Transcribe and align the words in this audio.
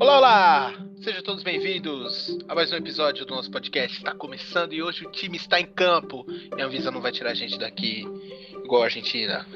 Olá, 0.00 0.16
olá! 0.16 0.74
Sejam 1.02 1.22
todos 1.22 1.42
bem-vindos 1.42 2.38
a 2.48 2.54
mais 2.54 2.72
um 2.72 2.76
episódio 2.76 3.26
do 3.26 3.34
nosso 3.34 3.50
podcast. 3.50 3.98
Está 3.98 4.14
começando 4.14 4.72
e 4.72 4.82
hoje 4.82 5.04
o 5.04 5.10
time 5.10 5.36
está 5.36 5.60
em 5.60 5.66
campo. 5.66 6.24
E 6.56 6.62
a 6.62 6.64
Anvisa 6.64 6.90
não 6.90 7.02
vai 7.02 7.12
tirar 7.12 7.32
a 7.32 7.34
gente 7.34 7.58
daqui 7.58 8.06
igual 8.64 8.80
a 8.80 8.86
Argentina. 8.86 9.46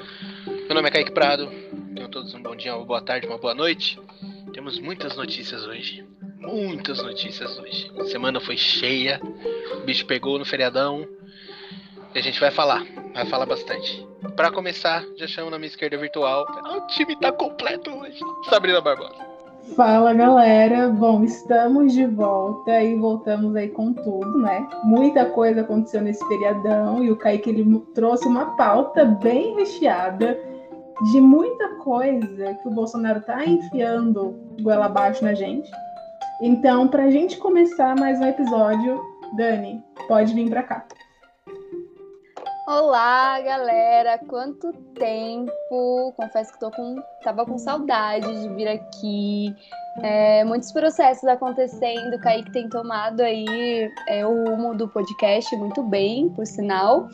Meu 0.45 0.75
nome 0.75 0.87
é 0.87 0.91
Kaique 0.91 1.13
Prado. 1.13 1.51
Tenham 1.95 2.11
todos 2.11 2.35
um 2.35 2.43
bom 2.43 2.55
dia, 2.55 2.77
uma 2.77 2.85
boa 2.85 3.01
tarde, 3.01 3.27
uma 3.27 3.39
boa 3.39 3.55
noite. 3.55 3.99
Temos 4.53 4.79
muitas 4.79 5.17
notícias 5.17 5.65
hoje. 5.65 6.07
Muitas 6.37 7.03
notícias 7.03 7.59
hoje. 7.59 7.91
A 7.99 8.05
semana 8.05 8.39
foi 8.39 8.59
cheia. 8.59 9.19
O 9.79 9.81
bicho 9.81 10.05
pegou 10.05 10.39
no 10.39 10.45
feriadão. 10.45 11.09
E 12.15 12.19
a 12.19 12.23
gente 12.23 12.39
vai 12.39 12.51
falar. 12.51 12.85
Vai 13.15 13.25
falar 13.25 13.47
bastante. 13.47 14.07
Para 14.37 14.51
começar, 14.51 15.07
já 15.17 15.27
chamo 15.27 15.49
na 15.49 15.59
minha 15.59 15.69
esquerda 15.71 15.97
virtual. 15.97 16.45
O 16.77 16.87
time 16.89 17.17
tá 17.17 17.33
completo 17.33 17.91
hoje. 17.91 18.21
Sabrina 18.51 18.83
Barbosa. 18.83 19.34
Fala 19.73 20.13
galera, 20.13 20.89
bom, 20.91 21.25
estamos 21.25 21.95
de 21.95 22.07
volta 22.07 22.81
e 22.83 22.95
voltamos 22.97 23.57
aí 23.57 23.69
com 23.69 23.93
tudo, 23.93 24.39
né? 24.39 24.69
Muita 24.85 25.25
coisa 25.25 25.63
aconteceu 25.63 26.01
nesse 26.03 26.25
feriadão 26.29 27.03
e 27.03 27.11
o 27.11 27.17
Kaique 27.17 27.51
ele 27.51 27.81
trouxe 27.95 28.29
uma 28.29 28.57
pauta 28.57 29.05
bem 29.05 29.57
recheada 29.57 30.39
de 31.11 31.21
muita 31.21 31.77
coisa 31.77 32.55
que 32.55 32.69
o 32.69 32.71
Bolsonaro 32.71 33.23
tá 33.23 33.45
enfiando 33.45 34.39
goela 34.61 34.85
abaixo 34.85 35.25
na 35.25 35.35
gente. 35.35 35.69
Então, 36.41 36.87
pra 36.87 37.11
gente 37.11 37.39
começar 37.39 37.99
mais 37.99 38.21
um 38.21 38.27
episódio, 38.27 39.01
Dani, 39.37 39.83
pode 40.07 40.35
vir 40.35 40.49
pra 40.51 40.63
cá. 40.63 40.85
Olá, 42.67 43.39
galera! 43.43 44.19
Quanto 44.27 44.73
tempo! 44.95 46.15
Confesso 46.17 46.51
que 46.51 46.59
tô 46.59 46.71
com, 46.71 46.97
tava 47.23 47.45
com 47.45 47.59
saudade 47.59 48.27
de 48.41 48.49
vir 48.55 48.67
aqui. 48.67 49.55
É, 50.03 50.43
muitos 50.45 50.73
processos 50.73 51.29
acontecendo. 51.29 52.15
O 52.15 52.19
Kaique 52.19 52.51
tem 52.53 52.67
tomado 52.71 53.21
aí 53.21 53.93
é, 54.09 54.27
o 54.27 54.49
rumo 54.49 54.75
do 54.75 54.89
podcast 54.89 55.55
muito 55.57 55.83
bem, 55.83 56.31
por 56.31 56.47
sinal. 56.47 57.07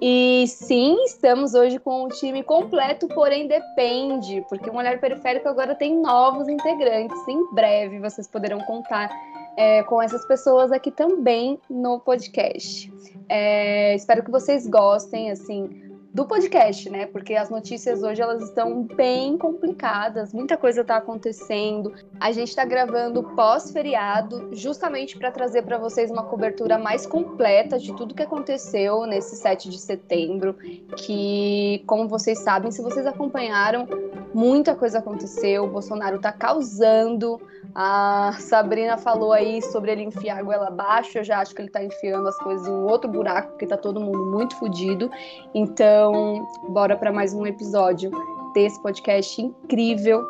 E 0.00 0.44
sim, 0.46 0.96
estamos 1.04 1.52
hoje 1.52 1.80
com 1.80 2.04
o 2.04 2.08
time 2.08 2.44
completo, 2.44 3.08
porém 3.08 3.48
depende, 3.48 4.44
porque 4.48 4.70
o 4.70 4.76
Olhar 4.76 5.00
Periférico 5.00 5.48
agora 5.48 5.74
tem 5.74 6.00
novos 6.00 6.46
integrantes. 6.48 7.18
Em 7.26 7.52
breve 7.52 7.98
vocês 7.98 8.28
poderão 8.28 8.60
contar 8.60 9.10
é, 9.56 9.82
com 9.84 10.00
essas 10.00 10.24
pessoas 10.26 10.72
aqui 10.72 10.90
também 10.90 11.58
no 11.68 12.00
podcast. 12.00 12.92
É, 13.28 13.94
espero 13.94 14.24
que 14.24 14.30
vocês 14.30 14.66
gostem, 14.66 15.30
assim, 15.30 15.92
do 16.12 16.26
podcast, 16.26 16.90
né? 16.90 17.06
Porque 17.06 17.34
as 17.34 17.48
notícias 17.48 18.02
hoje 18.02 18.20
elas 18.20 18.42
estão 18.42 18.82
bem 18.82 19.38
complicadas, 19.38 20.32
muita 20.32 20.58
coisa 20.58 20.82
está 20.82 20.96
acontecendo. 20.96 21.92
A 22.20 22.30
gente 22.32 22.48
está 22.48 22.64
gravando 22.66 23.22
pós-feriado, 23.34 24.50
justamente 24.52 25.16
para 25.16 25.30
trazer 25.30 25.62
para 25.62 25.78
vocês 25.78 26.10
uma 26.10 26.24
cobertura 26.24 26.76
mais 26.76 27.06
completa 27.06 27.78
de 27.78 27.94
tudo 27.94 28.14
que 28.14 28.22
aconteceu 28.22 29.06
nesse 29.06 29.36
7 29.36 29.70
de 29.70 29.78
setembro, 29.78 30.54
que, 30.98 31.82
como 31.86 32.06
vocês 32.06 32.40
sabem, 32.40 32.70
se 32.70 32.82
vocês 32.82 33.06
acompanharam, 33.06 33.88
muita 34.34 34.74
coisa 34.74 34.98
aconteceu. 34.98 35.64
O 35.64 35.68
Bolsonaro 35.68 36.16
está 36.16 36.30
causando. 36.30 37.40
A 37.74 38.36
Sabrina 38.38 38.98
falou 38.98 39.32
aí 39.32 39.62
sobre 39.62 39.92
ele 39.92 40.02
enfiar 40.02 40.38
a 40.38 40.42
goela 40.42 40.68
abaixo. 40.68 41.18
Eu 41.18 41.24
já 41.24 41.40
acho 41.40 41.54
que 41.54 41.62
ele 41.62 41.68
está 41.68 41.82
enfiando 41.82 42.28
as 42.28 42.36
coisas 42.38 42.66
em 42.66 42.70
um 42.70 42.86
outro 42.86 43.10
buraco, 43.10 43.50
porque 43.50 43.64
está 43.64 43.76
todo 43.76 44.00
mundo 44.00 44.26
muito 44.26 44.56
fodido. 44.56 45.10
Então, 45.54 46.46
bora 46.68 46.96
para 46.96 47.12
mais 47.12 47.32
um 47.32 47.46
episódio 47.46 48.10
desse 48.52 48.80
podcast 48.82 49.40
incrível 49.40 50.22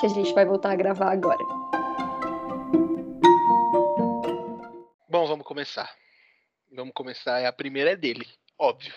que 0.00 0.06
a 0.06 0.08
gente 0.08 0.34
vai 0.34 0.44
voltar 0.44 0.72
a 0.72 0.76
gravar 0.76 1.12
agora. 1.12 1.44
Bom, 5.08 5.26
vamos 5.26 5.46
começar. 5.46 5.94
Vamos 6.74 6.94
começar. 6.94 7.46
A 7.46 7.52
primeira 7.52 7.92
é 7.92 7.96
dele, 7.96 8.26
óbvio. 8.58 8.94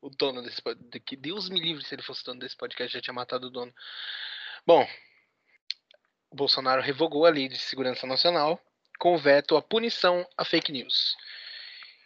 O 0.00 0.08
dono 0.08 0.42
desse 0.42 0.62
podcast. 0.62 1.00
Que 1.00 1.16
Deus 1.16 1.50
me 1.50 1.60
livre 1.60 1.84
se 1.84 1.94
ele 1.94 2.02
fosse 2.02 2.24
dono 2.24 2.40
desse 2.40 2.56
podcast, 2.56 2.94
já 2.94 3.00
tinha 3.00 3.12
matado 3.12 3.48
o 3.48 3.50
dono. 3.50 3.74
Bom, 4.64 4.86
Bolsonaro 6.36 6.82
revogou 6.82 7.26
a 7.26 7.30
lei 7.30 7.48
de 7.48 7.58
segurança 7.58 8.06
nacional 8.06 8.60
com 8.98 9.16
veto 9.16 9.56
à 9.56 9.62
punição 9.62 10.26
a 10.36 10.44
fake 10.44 10.72
news. 10.72 11.16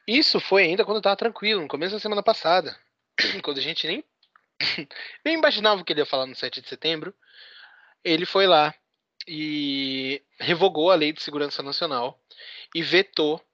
Isso 0.06 0.41
foi 0.41 0.64
ainda 0.64 0.84
quando 0.84 0.98
estava 0.98 1.16
tranquilo, 1.16 1.60
no 1.60 1.68
começo 1.68 1.94
da 1.94 2.00
semana 2.00 2.22
passada. 2.22 2.76
quando 3.42 3.58
a 3.58 3.62
gente 3.62 3.86
nem, 3.86 4.04
nem 5.24 5.34
imaginava 5.34 5.80
o 5.80 5.84
que 5.84 5.92
ele 5.92 6.00
ia 6.00 6.06
falar 6.06 6.26
no 6.26 6.34
7 6.34 6.60
de 6.60 6.68
setembro, 6.68 7.14
ele 8.04 8.24
foi 8.24 8.46
lá 8.46 8.74
e 9.26 10.22
revogou 10.38 10.91
a 10.91 10.94
Lei 10.94 11.12
de 11.12 11.22
Segurança 11.22 11.62
Nacional 11.62 12.20
e 12.74 12.82
vetou 12.82 13.44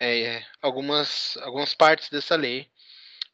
é, 0.00 0.44
algumas, 0.62 1.36
algumas 1.38 1.74
partes 1.74 2.08
dessa 2.08 2.36
lei. 2.36 2.70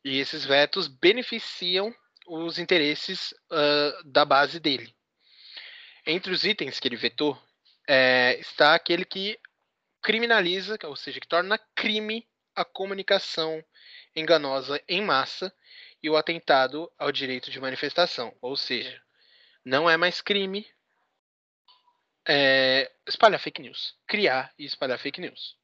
E 0.04 0.18
esses 0.18 0.44
vetos 0.44 0.86
beneficiam 0.88 1.94
os 2.26 2.58
interesses 2.58 3.32
uh, 3.50 4.04
da 4.04 4.24
base 4.24 4.58
dele. 4.60 4.93
Entre 6.06 6.32
os 6.32 6.44
itens 6.44 6.78
que 6.78 6.88
ele 6.88 6.96
vetou 6.96 7.40
é, 7.88 8.36
está 8.38 8.74
aquele 8.74 9.04
que 9.04 9.38
criminaliza, 10.02 10.78
ou 10.84 10.96
seja, 10.96 11.18
que 11.18 11.26
torna 11.26 11.58
crime 11.74 12.26
a 12.54 12.64
comunicação 12.64 13.64
enganosa 14.14 14.82
em 14.86 15.02
massa 15.02 15.52
e 16.02 16.10
o 16.10 16.16
atentado 16.16 16.92
ao 16.98 17.10
direito 17.10 17.50
de 17.50 17.58
manifestação. 17.58 18.36
Ou 18.40 18.56
seja, 18.56 19.02
não 19.64 19.88
é 19.88 19.96
mais 19.96 20.20
crime 20.20 20.66
é, 22.28 22.90
espalhar 23.06 23.40
fake 23.40 23.62
news, 23.62 23.96
criar 24.06 24.52
e 24.58 24.64
espalhar 24.64 24.98
fake 24.98 25.20
news. 25.20 25.56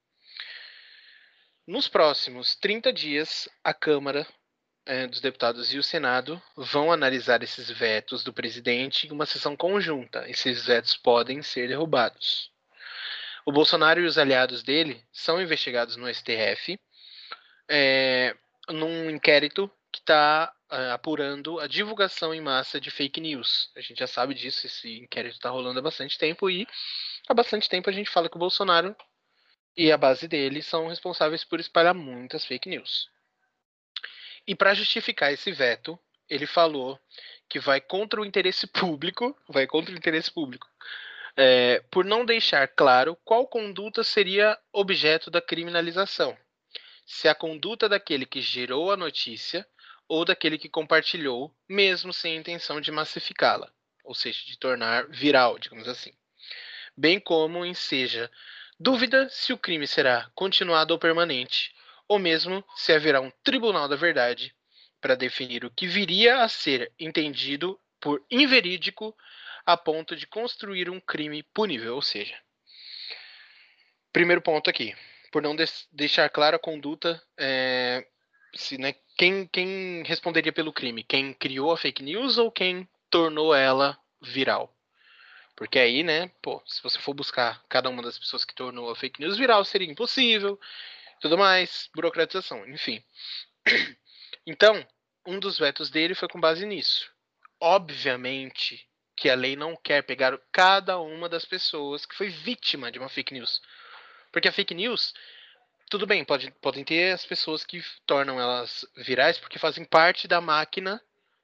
Nos 1.67 1.87
próximos 1.87 2.57
30 2.57 2.93
dias, 2.93 3.49
a 3.63 3.73
Câmara 3.73 4.27
é, 4.87 5.07
dos 5.07 5.21
Deputados 5.21 5.73
e 5.73 5.79
o 5.79 5.83
Senado 5.83 6.41
vão 6.57 6.93
analisar 6.93 7.43
esses 7.43 7.71
vetos 7.71 8.25
do 8.25 8.33
presidente 8.33 9.07
em 9.07 9.13
uma 9.13 9.27
sessão 9.27 9.57
conjunta. 9.57 10.29
Esses 10.29 10.67
vetos 10.67 10.97
podem 10.97 11.43
ser 11.43 11.69
derrubados. 11.69 12.51
O 13.45 13.53
Bolsonaro 13.53 14.01
e 14.01 14.07
os 14.07 14.19
aliados 14.19 14.63
dele 14.63 15.03
são 15.13 15.41
investigados 15.41 15.97
no 15.97 16.13
STF 16.13 16.79
é, 17.69 18.37
num 18.69 19.11
inquérito 19.11 19.71
que 19.93 19.99
está 19.99 20.53
eh, 20.71 20.91
apurando 20.93 21.59
a 21.59 21.67
divulgação 21.67 22.33
em 22.33 22.41
massa 22.41 22.81
de 22.81 22.91
fake 22.91 23.21
news. 23.21 23.71
A 23.77 23.81
gente 23.81 23.99
já 23.99 24.07
sabe 24.07 24.35
disso, 24.35 24.67
esse 24.67 25.01
inquérito 25.01 25.35
está 25.35 25.51
rolando 25.51 25.81
há 25.81 25.83
bastante 25.83 26.17
tempo 26.17 26.49
e 26.49 26.67
há 27.29 27.35
bastante 27.35 27.69
tempo 27.69 27.91
a 27.91 27.93
gente 27.93 28.09
fala 28.09 28.29
que 28.29 28.37
o 28.37 28.39
Bolsonaro 28.39 28.95
e 29.77 29.91
a 29.91 29.99
base 29.99 30.29
dele 30.29 30.63
são 30.63 30.87
responsáveis 30.87 31.45
por 31.45 31.59
espalhar 31.59 31.95
muitas 31.95 32.45
fake 32.45 32.69
news. 32.69 33.09
E 34.47 34.55
para 34.55 34.75
justificar 34.75 35.33
esse 35.33 35.53
veto, 35.53 35.99
ele 36.29 36.47
falou 36.47 36.99
que 37.49 37.59
vai 37.59 37.81
contra 37.81 38.21
o 38.21 38.25
interesse 38.25 38.67
público, 38.67 39.37
vai 39.49 39.67
contra 39.67 39.93
o 39.93 39.97
interesse 39.97 40.31
público, 40.31 40.69
é, 41.37 41.83
por 41.91 42.05
não 42.05 42.25
deixar 42.25 42.67
claro 42.69 43.17
qual 43.25 43.47
conduta 43.47 44.05
seria 44.05 44.59
objeto 44.73 45.31
da 45.31 45.41
criminalização. 45.41 46.37
Se 47.05 47.29
a 47.29 47.35
conduta 47.35 47.89
daquele 47.89 48.25
que 48.25 48.41
gerou 48.41 48.93
a 48.93 48.97
notícia 48.97 49.67
ou 50.07 50.25
daquele 50.25 50.59
que 50.59 50.69
compartilhou, 50.69 51.55
mesmo 51.69 52.13
sem 52.13 52.37
intenção 52.37 52.81
de 52.81 52.91
massificá-la, 52.91 53.71
ou 54.05 54.15
seja, 54.15 54.45
de 54.45 54.59
tornar 54.59 55.07
viral, 55.09 55.59
digamos 55.59 55.89
assim. 55.89 56.13
Bem 56.97 57.19
como 57.21 57.65
em 57.65 57.75
seja 57.75 58.31
dúvida 58.79 59.29
se 59.29 59.53
o 59.53 59.59
crime 59.59 59.87
será 59.87 60.31
continuado 60.35 60.93
ou 60.93 60.99
permanente, 60.99 61.75
ou 62.11 62.19
mesmo 62.19 62.65
se 62.75 62.93
haverá 62.93 63.21
um 63.21 63.31
tribunal 63.45 63.87
da 63.87 63.95
verdade 63.95 64.53
para 65.01 65.15
definir 65.15 65.65
o 65.65 65.71
que 65.71 65.87
viria 65.87 66.43
a 66.43 66.49
ser 66.49 66.93
entendido 66.99 67.81
por 68.01 68.21
inverídico 68.29 69.17
a 69.65 69.77
ponto 69.77 70.17
de 70.17 70.27
construir 70.27 70.91
um 70.91 70.99
crime 70.99 71.45
punível, 71.55 71.95
ou 71.95 72.03
seja, 72.03 72.37
primeiro 74.13 74.43
ponto 74.43 74.69
aqui, 74.69 74.93
por 75.31 75.41
não 75.41 75.55
deixar 75.93 76.29
clara 76.31 76.57
a 76.57 76.59
conduta 76.59 77.23
é, 77.39 78.05
se, 78.57 78.77
né, 78.77 78.97
quem, 79.17 79.47
quem 79.47 80.03
responderia 80.03 80.53
pelo 80.53 80.73
crime? 80.73 81.05
Quem 81.05 81.33
criou 81.33 81.71
a 81.71 81.77
fake 81.77 82.03
news 82.03 82.39
ou 82.39 82.51
quem 82.51 82.89
tornou 83.09 83.55
ela 83.55 83.97
viral? 84.21 84.77
Porque 85.55 85.79
aí, 85.79 86.03
né, 86.03 86.29
pô, 86.43 86.61
se 86.67 86.83
você 86.83 86.99
for 86.99 87.15
buscar 87.15 87.63
cada 87.69 87.89
uma 87.89 88.03
das 88.03 88.19
pessoas 88.19 88.45
que 88.45 88.55
tornou 88.55 88.91
a 88.91 88.97
fake 88.97 89.21
news 89.21 89.39
viral, 89.39 89.65
seria 89.65 89.89
impossível, 89.89 90.59
tudo 91.21 91.39
mais, 91.39 91.89
burocratização, 91.95 92.67
enfim. 92.69 93.03
Então, 94.47 94.85
um 95.27 95.39
dos 95.39 95.59
vetos 95.59 95.91
dele 95.91 96.15
foi 96.15 96.27
com 96.27 96.41
base 96.41 96.65
nisso. 96.65 97.09
Obviamente 97.61 98.89
que 99.15 99.29
a 99.29 99.35
lei 99.35 99.55
não 99.55 99.77
quer 99.77 100.03
pegar 100.03 100.41
cada 100.51 100.99
uma 100.99 101.29
das 101.29 101.45
pessoas 101.45 102.07
que 102.07 102.17
foi 102.17 102.31
vítima 102.31 102.91
de 102.91 102.99
uma 102.99 103.09
fake 103.09 103.35
news. 103.35 103.61
Porque 104.33 104.49
a 104.49 104.53
fake 104.53 104.75
news 104.75 105.13
tudo 105.91 106.07
bem, 106.07 106.25
pode, 106.25 106.53
podem 106.63 106.85
ter 106.85 107.13
as 107.13 107.27
pessoas 107.27 107.65
que 107.65 107.83
tornam 108.07 108.41
elas 108.41 108.87
virais 108.97 109.41
porque 109.41 109.59
fazem 109.59 109.85
parte 109.85 110.29
da 110.29 110.41
máquina 110.41 111.03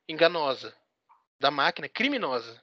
enganosa, 0.08 0.72
da 1.40 1.50
máquina 1.50 1.88
criminosa. 1.88 2.62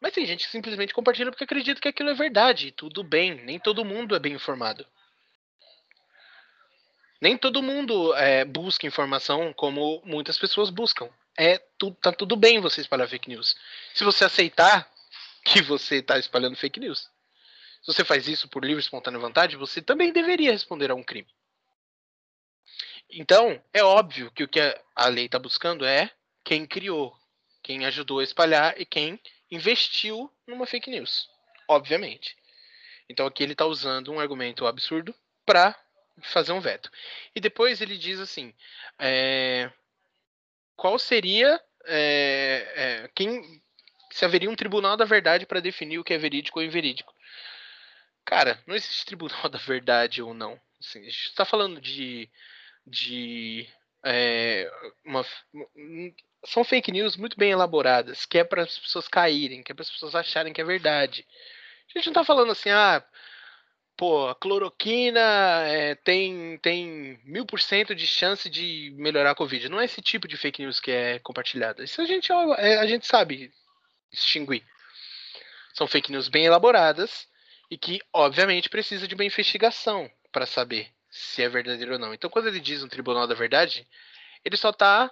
Mas 0.00 0.14
tem 0.14 0.24
gente 0.24 0.46
que 0.46 0.50
simplesmente 0.50 0.94
compartilha 0.94 1.30
porque 1.30 1.44
acredita 1.44 1.80
que 1.80 1.88
aquilo 1.88 2.08
é 2.08 2.14
verdade. 2.14 2.72
Tudo 2.72 3.04
bem, 3.04 3.34
nem 3.44 3.60
todo 3.60 3.84
mundo 3.84 4.16
é 4.16 4.18
bem 4.18 4.32
informado. 4.32 4.86
Nem 7.20 7.36
todo 7.36 7.62
mundo 7.62 8.14
é, 8.14 8.44
busca 8.44 8.86
informação 8.86 9.52
como 9.52 10.00
muitas 10.04 10.38
pessoas 10.38 10.70
buscam. 10.70 11.08
É 11.36 11.58
tá 12.00 12.12
tudo 12.12 12.36
bem 12.36 12.60
você 12.60 12.80
espalhar 12.80 13.08
fake 13.08 13.28
news. 13.28 13.56
Se 13.94 14.04
você 14.04 14.24
aceitar 14.24 14.90
que 15.44 15.62
você 15.62 15.96
está 15.96 16.18
espalhando 16.18 16.56
fake 16.56 16.80
news. 16.80 17.08
Se 17.82 17.92
você 17.92 18.04
faz 18.04 18.28
isso 18.28 18.48
por 18.48 18.64
livre 18.64 18.80
e 18.80 18.84
espontânea 18.84 19.18
vontade, 19.18 19.56
você 19.56 19.80
também 19.80 20.12
deveria 20.12 20.52
responder 20.52 20.90
a 20.90 20.94
um 20.94 21.02
crime. 21.02 21.28
Então, 23.10 23.62
é 23.72 23.82
óbvio 23.82 24.30
que 24.32 24.44
o 24.44 24.48
que 24.48 24.60
a 24.94 25.06
lei 25.08 25.26
está 25.26 25.38
buscando 25.38 25.84
é 25.84 26.10
quem 26.44 26.66
criou, 26.66 27.16
quem 27.62 27.86
ajudou 27.86 28.18
a 28.18 28.24
espalhar 28.24 28.78
e 28.78 28.84
quem 28.84 29.18
investiu 29.50 30.30
numa 30.46 30.66
fake 30.66 30.90
news. 30.90 31.28
Obviamente. 31.66 32.36
Então 33.08 33.26
aqui 33.26 33.42
ele 33.42 33.52
está 33.52 33.64
usando 33.64 34.12
um 34.12 34.20
argumento 34.20 34.66
absurdo 34.66 35.14
para 35.46 35.74
fazer 36.22 36.52
um 36.52 36.60
veto. 36.60 36.90
E 37.34 37.40
depois 37.40 37.80
ele 37.80 37.96
diz 37.96 38.20
assim: 38.20 38.54
é, 38.98 39.70
qual 40.76 40.98
seria 40.98 41.60
é, 41.86 42.72
é, 42.74 43.10
quem 43.14 43.42
se 44.10 44.24
haveria 44.24 44.50
um 44.50 44.56
tribunal 44.56 44.96
da 44.96 45.04
verdade 45.04 45.46
para 45.46 45.60
definir 45.60 45.98
o 45.98 46.04
que 46.04 46.14
é 46.14 46.18
verídico 46.18 46.58
ou 46.58 46.64
inverídico? 46.64 47.12
Cara, 48.24 48.62
não 48.66 48.74
existe 48.74 49.06
tribunal 49.06 49.48
da 49.48 49.58
verdade 49.58 50.22
ou 50.22 50.34
não. 50.34 50.60
Assim, 50.80 51.00
a 51.00 51.04
gente 51.04 51.28
está 51.28 51.44
falando 51.44 51.80
de, 51.80 52.30
de 52.86 53.68
é, 54.04 54.70
uma, 55.04 55.24
são 56.44 56.62
fake 56.62 56.92
news 56.92 57.16
muito 57.16 57.36
bem 57.36 57.50
elaboradas, 57.50 58.24
que 58.26 58.38
é 58.38 58.44
para 58.44 58.62
as 58.62 58.78
pessoas 58.78 59.08
caírem, 59.08 59.62
que 59.62 59.72
é 59.72 59.74
para 59.74 59.82
as 59.82 59.90
pessoas 59.90 60.14
acharem 60.14 60.52
que 60.52 60.60
é 60.60 60.64
verdade. 60.64 61.26
A 61.88 61.98
gente 61.98 62.06
não 62.06 62.12
está 62.12 62.24
falando 62.24 62.52
assim, 62.52 62.70
ah, 62.70 63.02
pô, 63.98 64.28
a 64.28 64.34
cloroquina 64.36 65.20
é, 65.66 65.96
tem, 65.96 66.56
tem 66.58 67.20
mil 67.24 67.44
por 67.44 67.60
cento 67.60 67.96
de 67.96 68.06
chance 68.06 68.48
de 68.48 68.94
melhorar 68.96 69.32
a 69.32 69.34
Covid. 69.34 69.68
Não 69.68 69.80
é 69.80 69.86
esse 69.86 70.00
tipo 70.00 70.28
de 70.28 70.36
fake 70.36 70.62
news 70.62 70.78
que 70.78 70.92
é 70.92 71.18
compartilhada. 71.18 71.82
Isso 71.82 72.00
a 72.00 72.04
gente, 72.06 72.30
é, 72.58 72.78
a 72.78 72.86
gente 72.86 73.04
sabe 73.08 73.52
distinguir. 74.12 74.64
São 75.74 75.88
fake 75.88 76.12
news 76.12 76.28
bem 76.28 76.44
elaboradas 76.44 77.26
e 77.68 77.76
que, 77.76 78.00
obviamente, 78.12 78.70
precisa 78.70 79.08
de 79.08 79.16
uma 79.16 79.24
investigação 79.24 80.08
para 80.30 80.46
saber 80.46 80.88
se 81.10 81.42
é 81.42 81.48
verdadeiro 81.48 81.94
ou 81.94 81.98
não. 81.98 82.14
Então, 82.14 82.30
quando 82.30 82.46
ele 82.46 82.60
diz 82.60 82.84
um 82.84 82.88
tribunal 82.88 83.26
da 83.26 83.34
verdade, 83.34 83.84
ele 84.44 84.56
só 84.56 84.70
está 84.70 85.10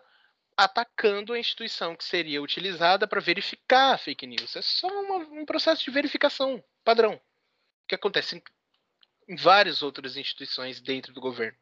atacando 0.57 1.33
a 1.33 1.39
instituição 1.39 1.97
que 1.97 2.05
seria 2.05 2.41
utilizada 2.41 3.09
para 3.09 3.21
verificar 3.21 3.95
a 3.95 3.99
fake 3.99 4.29
news. 4.29 4.55
É 4.55 4.63
só 4.63 4.87
uma, 4.87 5.17
um 5.41 5.45
processo 5.45 5.83
de 5.83 5.91
verificação 5.91 6.63
padrão 6.85 7.21
que 7.89 7.95
acontece 7.97 8.41
em 9.29 9.37
várias 9.37 9.83
outras 9.83 10.17
instituições 10.17 10.81
dentro 10.81 11.13
do 11.13 11.21
governo. 11.21 11.59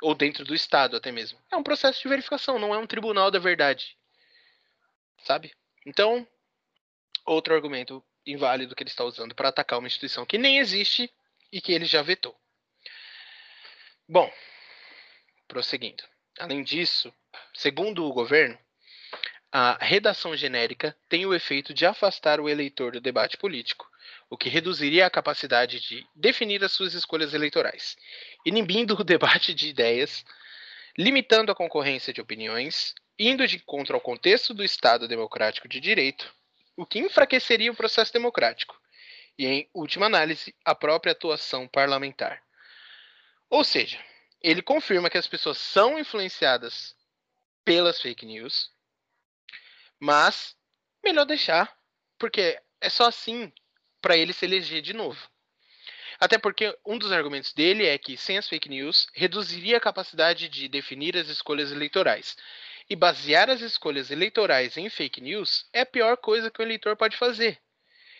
Ou 0.00 0.14
dentro 0.14 0.44
do 0.44 0.54
Estado, 0.54 0.96
até 0.96 1.12
mesmo. 1.12 1.40
É 1.50 1.56
um 1.56 1.62
processo 1.62 2.02
de 2.02 2.08
verificação, 2.08 2.58
não 2.58 2.74
é 2.74 2.78
um 2.78 2.86
tribunal 2.86 3.30
da 3.30 3.38
verdade. 3.38 3.96
Sabe? 5.24 5.52
Então, 5.86 6.26
outro 7.24 7.54
argumento 7.54 8.04
inválido 8.26 8.74
que 8.74 8.82
ele 8.82 8.90
está 8.90 9.04
usando 9.04 9.34
para 9.34 9.48
atacar 9.48 9.78
uma 9.78 9.88
instituição 9.88 10.26
que 10.26 10.38
nem 10.38 10.58
existe 10.58 11.12
e 11.52 11.60
que 11.60 11.72
ele 11.72 11.84
já 11.84 12.02
vetou. 12.02 12.36
Bom, 14.08 14.32
prosseguindo. 15.46 16.02
Além 16.38 16.62
disso, 16.62 17.12
segundo 17.54 18.04
o 18.04 18.12
governo, 18.12 18.58
a 19.50 19.76
redação 19.84 20.36
genérica 20.36 20.96
tem 21.08 21.26
o 21.26 21.34
efeito 21.34 21.74
de 21.74 21.84
afastar 21.84 22.40
o 22.40 22.48
eleitor 22.48 22.92
do 22.92 23.00
debate 23.00 23.36
político 23.36 23.91
o 24.30 24.36
que 24.36 24.48
reduziria 24.48 25.06
a 25.06 25.10
capacidade 25.10 25.80
de 25.80 26.06
definir 26.14 26.64
as 26.64 26.72
suas 26.72 26.94
escolhas 26.94 27.34
eleitorais, 27.34 27.96
inibindo 28.44 28.94
o 28.94 29.04
debate 29.04 29.52
de 29.54 29.68
ideias, 29.68 30.24
limitando 30.96 31.52
a 31.52 31.54
concorrência 31.54 32.12
de 32.12 32.20
opiniões, 32.20 32.94
indo 33.18 33.46
de 33.46 33.56
encontro 33.56 33.94
ao 33.94 34.00
contexto 34.00 34.54
do 34.54 34.64
Estado 34.64 35.06
democrático 35.06 35.68
de 35.68 35.80
direito, 35.80 36.32
o 36.76 36.86
que 36.86 36.98
enfraqueceria 36.98 37.70
o 37.70 37.76
processo 37.76 38.12
democrático 38.12 38.80
e, 39.38 39.46
em 39.46 39.70
última 39.74 40.06
análise, 40.06 40.54
a 40.64 40.74
própria 40.74 41.12
atuação 41.12 41.68
parlamentar. 41.68 42.42
Ou 43.48 43.64
seja, 43.64 44.02
ele 44.40 44.62
confirma 44.62 45.10
que 45.10 45.18
as 45.18 45.26
pessoas 45.26 45.58
são 45.58 45.98
influenciadas 45.98 46.96
pelas 47.64 48.00
fake 48.00 48.26
news, 48.26 48.70
mas 50.00 50.56
melhor 51.02 51.24
deixar, 51.24 51.76
porque 52.18 52.60
é 52.80 52.88
só 52.88 53.06
assim 53.06 53.52
para 54.02 54.16
ele 54.16 54.32
se 54.32 54.44
eleger 54.44 54.82
de 54.82 54.92
novo. 54.92 55.30
Até 56.18 56.38
porque 56.38 56.76
um 56.84 56.98
dos 56.98 57.10
argumentos 57.10 57.52
dele 57.52 57.86
é 57.86 57.96
que, 57.96 58.16
sem 58.16 58.36
as 58.36 58.48
fake 58.48 58.68
news, 58.68 59.08
reduziria 59.14 59.78
a 59.78 59.80
capacidade 59.80 60.48
de 60.48 60.68
definir 60.68 61.16
as 61.16 61.28
escolhas 61.28 61.72
eleitorais. 61.72 62.36
E 62.90 62.94
basear 62.94 63.48
as 63.48 63.60
escolhas 63.60 64.10
eleitorais 64.10 64.76
em 64.76 64.88
fake 64.90 65.20
news 65.20 65.66
é 65.72 65.80
a 65.80 65.86
pior 65.86 66.16
coisa 66.16 66.50
que 66.50 66.60
o 66.60 66.62
eleitor 66.62 66.96
pode 66.96 67.16
fazer. 67.16 67.58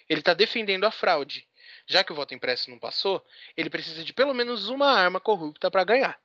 Ele 0.08 0.20
está 0.20 0.34
defendendo 0.34 0.84
a 0.84 0.90
fraude. 0.90 1.46
Já 1.86 2.02
que 2.02 2.12
o 2.12 2.14
voto 2.14 2.34
impresso 2.34 2.70
não 2.70 2.78
passou, 2.78 3.24
ele 3.56 3.68
precisa 3.68 4.02
de 4.04 4.12
pelo 4.12 4.34
menos 4.34 4.68
uma 4.68 4.90
arma 4.92 5.20
corrupta 5.20 5.70
para 5.70 5.84
ganhar. 5.84 6.18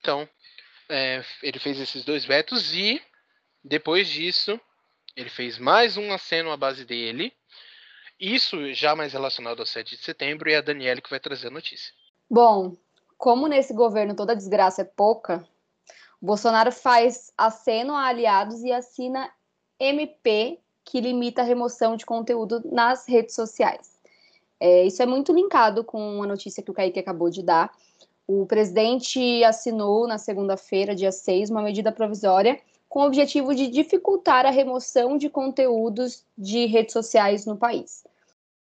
Então, 0.00 0.28
é, 0.88 1.24
ele 1.42 1.58
fez 1.58 1.78
esses 1.78 2.04
dois 2.04 2.24
vetos 2.24 2.74
e, 2.74 3.00
depois 3.62 4.08
disso, 4.08 4.60
ele 5.14 5.30
fez 5.30 5.58
mais 5.58 5.96
um 5.96 6.12
aceno 6.12 6.50
à 6.50 6.56
base 6.56 6.84
dele 6.84 7.32
isso 8.22 8.72
já 8.72 8.94
mais 8.94 9.12
relacionado 9.12 9.58
ao 9.58 9.66
7 9.66 9.96
de 9.96 10.04
setembro 10.04 10.48
e 10.48 10.52
é 10.52 10.58
a 10.58 10.60
Daniele 10.60 11.02
que 11.02 11.10
vai 11.10 11.18
trazer 11.18 11.48
a 11.48 11.50
notícia. 11.50 11.92
Bom, 12.30 12.76
como 13.18 13.48
nesse 13.48 13.74
governo 13.74 14.14
toda 14.14 14.36
desgraça 14.36 14.82
é 14.82 14.84
pouca, 14.84 15.44
Bolsonaro 16.20 16.70
faz 16.70 17.32
aceno 17.36 17.94
a 17.94 18.06
aliados 18.06 18.62
e 18.62 18.70
assina 18.70 19.28
MP 19.80 20.60
que 20.84 21.00
limita 21.00 21.42
a 21.42 21.44
remoção 21.44 21.96
de 21.96 22.06
conteúdo 22.06 22.62
nas 22.64 23.08
redes 23.08 23.34
sociais. 23.34 23.98
É, 24.60 24.84
isso 24.84 25.02
é 25.02 25.06
muito 25.06 25.32
linkado 25.32 25.82
com 25.82 26.22
a 26.22 26.26
notícia 26.26 26.62
que 26.62 26.70
o 26.70 26.74
Kaique 26.74 27.00
acabou 27.00 27.28
de 27.28 27.42
dar. 27.42 27.72
O 28.24 28.46
presidente 28.46 29.42
assinou 29.42 30.06
na 30.06 30.18
segunda-feira, 30.18 30.94
dia 30.94 31.10
6, 31.10 31.50
uma 31.50 31.62
medida 31.62 31.90
provisória 31.90 32.60
com 32.88 33.00
o 33.00 33.06
objetivo 33.06 33.54
de 33.54 33.68
dificultar 33.68 34.46
a 34.46 34.50
remoção 34.50 35.16
de 35.16 35.28
conteúdos 35.28 36.24
de 36.36 36.66
redes 36.66 36.92
sociais 36.92 37.46
no 37.46 37.56
país. 37.56 38.04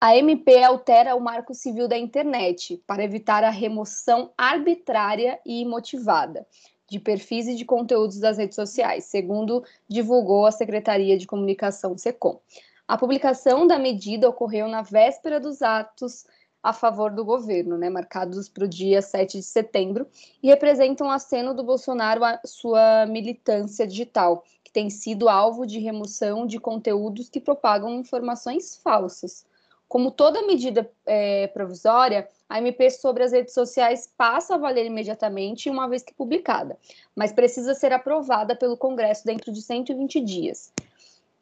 A 0.02 0.16
MP 0.16 0.62
altera 0.62 1.14
o 1.14 1.20
marco 1.20 1.52
civil 1.52 1.86
da 1.86 1.98
internet 1.98 2.82
para 2.86 3.04
evitar 3.04 3.44
a 3.44 3.50
remoção 3.50 4.32
arbitrária 4.34 5.38
e 5.44 5.60
imotivada 5.60 6.46
de 6.88 6.98
perfis 6.98 7.46
e 7.46 7.54
de 7.54 7.66
conteúdos 7.66 8.18
das 8.18 8.38
redes 8.38 8.56
sociais, 8.56 9.04
segundo 9.04 9.62
divulgou 9.86 10.46
a 10.46 10.52
Secretaria 10.52 11.18
de 11.18 11.26
Comunicação 11.26 11.98
SECOM. 11.98 12.40
A 12.88 12.96
publicação 12.96 13.66
da 13.66 13.78
medida 13.78 14.26
ocorreu 14.26 14.68
na 14.68 14.80
véspera 14.80 15.38
dos 15.38 15.60
atos 15.60 16.24
a 16.62 16.72
favor 16.72 17.10
do 17.10 17.22
governo, 17.22 17.76
né, 17.76 17.90
marcados 17.90 18.48
para 18.48 18.64
o 18.64 18.68
dia 18.68 19.02
7 19.02 19.36
de 19.36 19.44
setembro, 19.44 20.08
e 20.42 20.48
representam 20.48 21.08
um 21.08 21.10
aceno 21.10 21.52
do 21.52 21.62
Bolsonaro 21.62 22.24
à 22.24 22.40
sua 22.46 23.04
militância 23.04 23.86
digital, 23.86 24.44
que 24.64 24.72
tem 24.72 24.88
sido 24.88 25.28
alvo 25.28 25.66
de 25.66 25.78
remoção 25.78 26.46
de 26.46 26.58
conteúdos 26.58 27.28
que 27.28 27.38
propagam 27.38 27.90
informações 27.90 28.80
falsas. 28.82 29.44
Como 29.90 30.12
toda 30.12 30.46
medida 30.46 30.88
é, 31.04 31.48
provisória, 31.48 32.28
a 32.48 32.58
MP 32.58 32.90
sobre 32.90 33.24
as 33.24 33.32
redes 33.32 33.52
sociais 33.52 34.08
passa 34.16 34.54
a 34.54 34.56
valer 34.56 34.86
imediatamente, 34.86 35.68
uma 35.68 35.88
vez 35.88 36.00
que 36.00 36.14
publicada, 36.14 36.78
mas 37.12 37.32
precisa 37.32 37.74
ser 37.74 37.92
aprovada 37.92 38.54
pelo 38.54 38.76
Congresso 38.76 39.26
dentro 39.26 39.52
de 39.52 39.60
120 39.60 40.20
dias. 40.20 40.72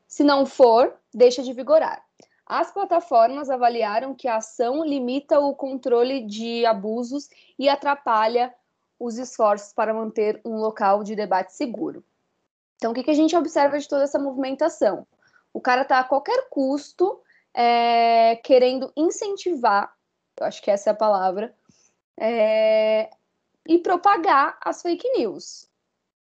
Se 0.06 0.24
não 0.24 0.46
for, 0.46 0.94
deixa 1.12 1.42
de 1.42 1.52
vigorar. 1.52 2.02
As 2.46 2.72
plataformas 2.72 3.50
avaliaram 3.50 4.14
que 4.14 4.26
a 4.26 4.36
ação 4.36 4.82
limita 4.82 5.38
o 5.38 5.54
controle 5.54 6.22
de 6.22 6.64
abusos 6.64 7.28
e 7.58 7.68
atrapalha 7.68 8.54
os 8.98 9.18
esforços 9.18 9.74
para 9.74 9.92
manter 9.92 10.40
um 10.42 10.56
local 10.56 11.04
de 11.04 11.14
debate 11.14 11.52
seguro. 11.52 12.02
Então, 12.76 12.92
o 12.92 12.94
que, 12.94 13.02
que 13.02 13.10
a 13.10 13.14
gente 13.14 13.36
observa 13.36 13.78
de 13.78 13.86
toda 13.86 14.04
essa 14.04 14.18
movimentação? 14.18 15.06
O 15.52 15.60
cara 15.60 15.82
está 15.82 15.98
a 15.98 16.04
qualquer 16.04 16.48
custo 16.48 17.20
é, 17.54 18.36
querendo 18.36 18.92
incentivar, 18.96 19.92
eu 20.38 20.46
acho 20.46 20.62
que 20.62 20.70
essa 20.70 20.90
é 20.90 20.92
a 20.92 20.96
palavra, 20.96 21.54
é, 22.18 23.10
e 23.66 23.78
propagar 23.78 24.58
as 24.64 24.82
fake 24.82 25.08
news. 25.18 25.68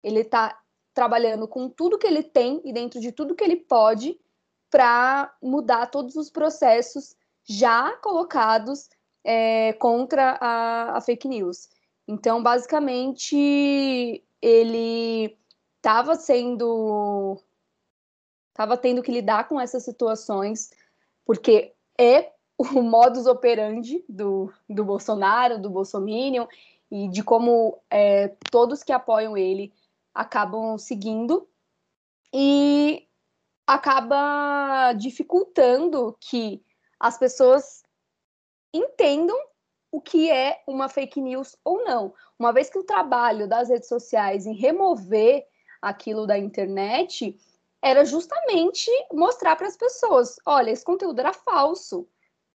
Ele 0.02 0.20
está 0.20 0.58
trabalhando 0.92 1.48
com 1.48 1.68
tudo 1.68 1.98
que 1.98 2.06
ele 2.06 2.22
tem 2.22 2.60
e 2.64 2.72
dentro 2.72 3.00
de 3.00 3.10
tudo 3.10 3.34
que 3.34 3.44
ele 3.44 3.56
pode 3.56 4.18
para 4.70 5.34
mudar 5.42 5.86
todos 5.86 6.16
os 6.16 6.30
processos 6.30 7.16
já 7.44 7.96
colocados 7.98 8.88
é, 9.22 9.72
contra 9.74 10.38
a, 10.40 10.96
a, 10.96 11.00
fake 11.00 11.28
news. 11.28 11.68
Então, 12.06 12.42
basicamente, 12.42 14.22
ele 14.40 15.38
estava 15.76 16.16
sendo 16.16 17.40
estava 18.50 18.76
tendo 18.76 19.02
que 19.02 19.10
lidar 19.10 19.48
com 19.48 19.60
essas 19.60 19.84
situações, 19.84 20.70
porque 21.24 21.72
é 21.98 22.32
o 22.56 22.64
modus 22.82 23.26
operandi 23.26 24.04
do, 24.08 24.52
do 24.68 24.84
Bolsonaro, 24.84 25.60
do 25.60 25.70
Bolsominion, 25.70 26.46
e 26.90 27.08
de 27.08 27.22
como 27.22 27.78
é, 27.90 28.28
todos 28.50 28.82
que 28.82 28.92
apoiam 28.92 29.36
ele 29.36 29.72
acabam 30.14 30.78
seguindo, 30.78 31.48
e 32.32 33.06
acaba 33.66 34.92
dificultando 34.92 36.16
que 36.20 36.62
as 37.00 37.18
pessoas 37.18 37.82
entendam 38.72 39.36
o 39.90 40.00
que 40.00 40.30
é 40.30 40.62
uma 40.66 40.88
fake 40.88 41.20
news 41.20 41.56
ou 41.64 41.84
não. 41.84 42.12
Uma 42.36 42.52
vez 42.52 42.68
que 42.68 42.78
o 42.78 42.84
trabalho 42.84 43.48
das 43.48 43.68
redes 43.68 43.88
sociais 43.88 44.46
em 44.46 44.54
remover 44.54 45.46
aquilo 45.80 46.26
da 46.26 46.36
internet 46.36 47.38
era 47.84 48.02
justamente 48.02 48.90
mostrar 49.12 49.56
para 49.56 49.66
as 49.66 49.76
pessoas: 49.76 50.36
olha, 50.46 50.70
esse 50.70 50.82
conteúdo 50.82 51.20
era 51.20 51.34
falso. 51.34 52.08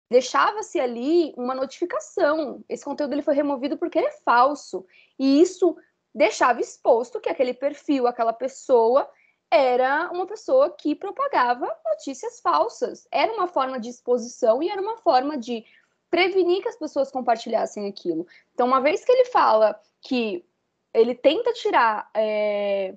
Deixava-se 0.08 0.79
ali 0.79 1.34
uma 1.36 1.55
notificação. 1.55 2.63
Esse 2.70 2.86
conteúdo 2.86 3.13
ele 3.13 3.24
foi 3.24 3.34
removido 3.34 3.75
porque 3.75 3.98
ele 3.98 4.08
é 4.08 4.22
falso. 4.24 4.86
E 5.17 5.41
isso 5.41 5.75
deixava 6.13 6.62
exposto 6.62 7.20
que 7.20 7.27
aquele 7.27 7.55
perfil, 7.55 8.05
aquela 8.05 8.32
pessoa, 8.32 9.10
era 9.50 10.12
uma 10.12 10.27
pessoa 10.27 10.70
que 10.70 10.94
propagava 10.94 11.67
notícias 11.86 12.39
falsas. 12.39 13.08
Era 13.12 13.34
uma 13.34 13.48
forma 13.48 13.79
de 13.79 13.89
exposição 13.89 14.62
e 14.62 14.70
era 14.70 14.79
uma 14.79 14.98
forma 14.98 15.39
de 15.39 15.65
prevenir 16.12 16.62
que 16.62 16.70
as 16.70 16.77
pessoas 16.77 17.10
compartilhassem 17.10 17.88
aquilo. 17.88 18.27
Então, 18.53 18.67
uma 18.67 18.79
vez 18.79 19.03
que 19.03 19.12
ele 19.12 19.25
fala 19.25 19.82
que 20.01 20.46
ele 20.94 21.15
tenta 21.15 21.51
tirar 21.51 22.12
é, 22.13 22.96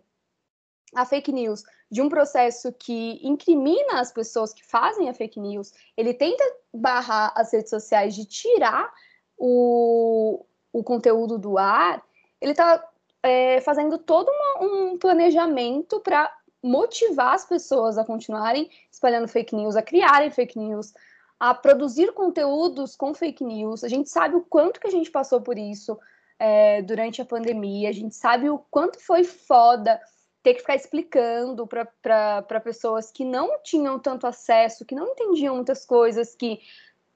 a 0.95 1.07
fake 1.07 1.33
news 1.33 1.65
de 1.91 2.03
um 2.03 2.09
processo 2.09 2.73
que 2.73 3.19
incrimina 3.27 4.01
as 4.01 4.13
pessoas 4.13 4.53
que 4.53 4.65
fazem 4.65 5.09
a 5.09 5.15
fake 5.15 5.41
news, 5.41 5.73
ele 5.97 6.13
tenta 6.13 6.45
barrar 6.73 7.33
as 7.35 7.53
redes 7.53 7.71
sociais 7.71 8.15
de 8.15 8.25
tirar 8.27 8.93
o, 9.37 10.45
o 10.73 10.83
conteúdo 10.83 11.39
do 11.39 11.57
ar, 11.57 12.03
ele 12.41 12.53
está 12.53 12.85
é, 13.23 13.61
fazendo 13.61 13.99
todo 13.99 14.29
uma, 14.29 14.67
um 14.67 14.99
planejamento 14.99 16.01
para 16.01 16.33
motivar 16.63 17.35
as 17.35 17.47
pessoas 17.47 17.97
a 17.97 18.05
continuarem 18.05 18.69
espalhando 18.91 19.29
fake 19.29 19.55
news, 19.55 19.77
a 19.77 19.83
criarem 19.83 20.31
fake 20.31 20.59
news, 20.59 20.93
a 21.39 21.55
produzir 21.55 22.13
conteúdos 22.13 22.97
com 22.97 23.15
fake 23.15 23.45
news. 23.45 23.85
A 23.85 23.89
gente 23.89 24.11
sabe 24.11 24.37
o 24.37 24.43
quanto 24.43 24.81
que 24.81 24.89
a 24.89 24.91
gente 24.91 25.11
passou 25.11 25.41
por 25.41 25.57
isso 25.57 25.99
é, 26.39 26.83
durante 26.83 27.23
a 27.23 27.25
pandemia, 27.25 27.89
a 27.89 27.93
gente 27.93 28.15
sabe 28.15 28.51
o 28.51 28.59
quanto 28.71 29.01
foi 29.01 29.25
foda 29.25 30.01
ter 30.49 30.55
que 30.55 30.61
ficar 30.61 30.77
explicando 30.77 31.67
para 31.67 32.61
pessoas 32.63 33.11
que 33.13 33.23
não 33.23 33.61
tinham 33.63 33.99
tanto 33.99 34.27
acesso, 34.27 34.85
que 34.85 34.95
não 34.95 35.09
entendiam 35.09 35.55
muitas 35.55 35.85
coisas, 35.85 36.35
que 36.35 36.61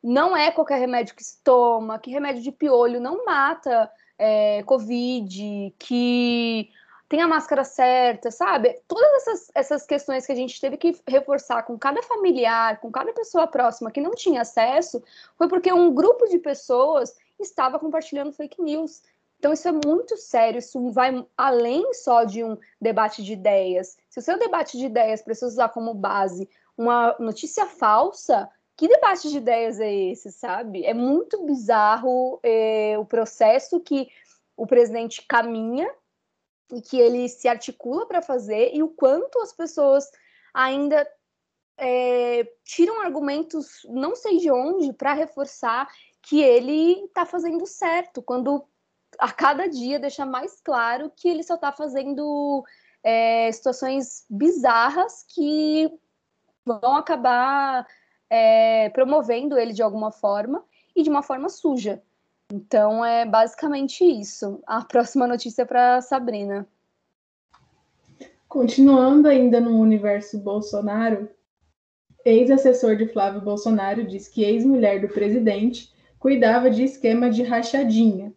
não 0.02 0.36
é 0.36 0.50
qualquer 0.50 0.78
remédio 0.78 1.14
que 1.14 1.24
se 1.24 1.40
toma, 1.42 1.98
que 1.98 2.10
remédio 2.10 2.42
de 2.42 2.52
piolho 2.52 3.00
não 3.00 3.24
mata 3.24 3.90
é, 4.18 4.62
Covid, 4.64 5.74
que 5.78 6.68
tem 7.08 7.22
a 7.22 7.28
máscara 7.28 7.64
certa, 7.64 8.30
sabe? 8.30 8.78
Todas 8.86 9.10
essas, 9.14 9.50
essas 9.54 9.86
questões 9.86 10.26
que 10.26 10.32
a 10.32 10.36
gente 10.36 10.60
teve 10.60 10.76
que 10.76 10.94
reforçar 11.08 11.62
com 11.62 11.78
cada 11.78 12.02
familiar, 12.02 12.80
com 12.80 12.90
cada 12.90 13.14
pessoa 13.14 13.46
próxima 13.46 13.90
que 13.90 14.00
não 14.00 14.12
tinha 14.12 14.42
acesso, 14.42 15.02
foi 15.38 15.48
porque 15.48 15.72
um 15.72 15.94
grupo 15.94 16.28
de 16.28 16.38
pessoas 16.38 17.16
estava 17.40 17.78
compartilhando 17.78 18.32
fake 18.32 18.60
news. 18.60 19.02
Então, 19.42 19.52
isso 19.52 19.66
é 19.66 19.72
muito 19.72 20.16
sério, 20.16 20.60
isso 20.60 20.92
vai 20.92 21.26
além 21.36 21.92
só 21.94 22.22
de 22.22 22.44
um 22.44 22.56
debate 22.80 23.24
de 23.24 23.32
ideias. 23.32 23.96
Se 24.08 24.20
o 24.20 24.22
seu 24.22 24.38
debate 24.38 24.78
de 24.78 24.86
ideias 24.86 25.20
precisa 25.20 25.48
usar 25.48 25.68
como 25.70 25.92
base 25.94 26.48
uma 26.78 27.16
notícia 27.18 27.66
falsa, 27.66 28.48
que 28.76 28.86
debate 28.86 29.28
de 29.28 29.38
ideias 29.38 29.80
é 29.80 29.92
esse, 29.92 30.30
sabe? 30.30 30.86
É 30.86 30.94
muito 30.94 31.44
bizarro 31.44 32.38
é, 32.40 32.96
o 32.96 33.04
processo 33.04 33.80
que 33.80 34.08
o 34.56 34.64
presidente 34.64 35.26
caminha 35.26 35.92
e 36.72 36.80
que 36.80 37.00
ele 37.00 37.28
se 37.28 37.48
articula 37.48 38.06
para 38.06 38.22
fazer 38.22 38.70
e 38.72 38.80
o 38.80 38.90
quanto 38.90 39.40
as 39.40 39.52
pessoas 39.52 40.08
ainda 40.54 41.04
é, 41.76 42.48
tiram 42.62 43.00
argumentos 43.00 43.84
não 43.88 44.14
sei 44.14 44.36
de 44.36 44.52
onde 44.52 44.92
para 44.92 45.14
reforçar 45.14 45.88
que 46.22 46.40
ele 46.40 47.06
está 47.06 47.26
fazendo 47.26 47.66
certo, 47.66 48.22
quando 48.22 48.64
a 49.18 49.30
cada 49.30 49.66
dia 49.68 49.98
deixa 49.98 50.24
mais 50.24 50.60
claro 50.60 51.12
que 51.14 51.28
ele 51.28 51.42
só 51.42 51.54
está 51.54 51.72
fazendo 51.72 52.64
é, 53.02 53.50
situações 53.52 54.24
bizarras 54.28 55.24
que 55.28 55.92
vão 56.64 56.96
acabar 56.96 57.86
é, 58.30 58.88
promovendo 58.90 59.58
ele 59.58 59.72
de 59.72 59.82
alguma 59.82 60.10
forma 60.10 60.64
e 60.94 61.02
de 61.02 61.10
uma 61.10 61.22
forma 61.22 61.48
suja. 61.48 62.02
Então 62.52 63.04
é 63.04 63.24
basicamente 63.24 64.04
isso. 64.04 64.62
A 64.66 64.84
próxima 64.84 65.26
notícia 65.26 65.62
é 65.62 65.64
para 65.64 66.00
Sabrina. 66.02 66.66
Continuando 68.48 69.28
ainda 69.28 69.60
no 69.60 69.78
universo 69.80 70.38
Bolsonaro, 70.38 71.30
ex-assessor 72.24 72.96
de 72.96 73.06
Flávio 73.06 73.40
Bolsonaro 73.40 74.04
diz 74.04 74.28
que 74.28 74.44
ex-mulher 74.44 75.00
do 75.00 75.08
presidente 75.08 75.90
cuidava 76.18 76.70
de 76.70 76.84
esquema 76.84 77.30
de 77.30 77.42
rachadinha. 77.42 78.32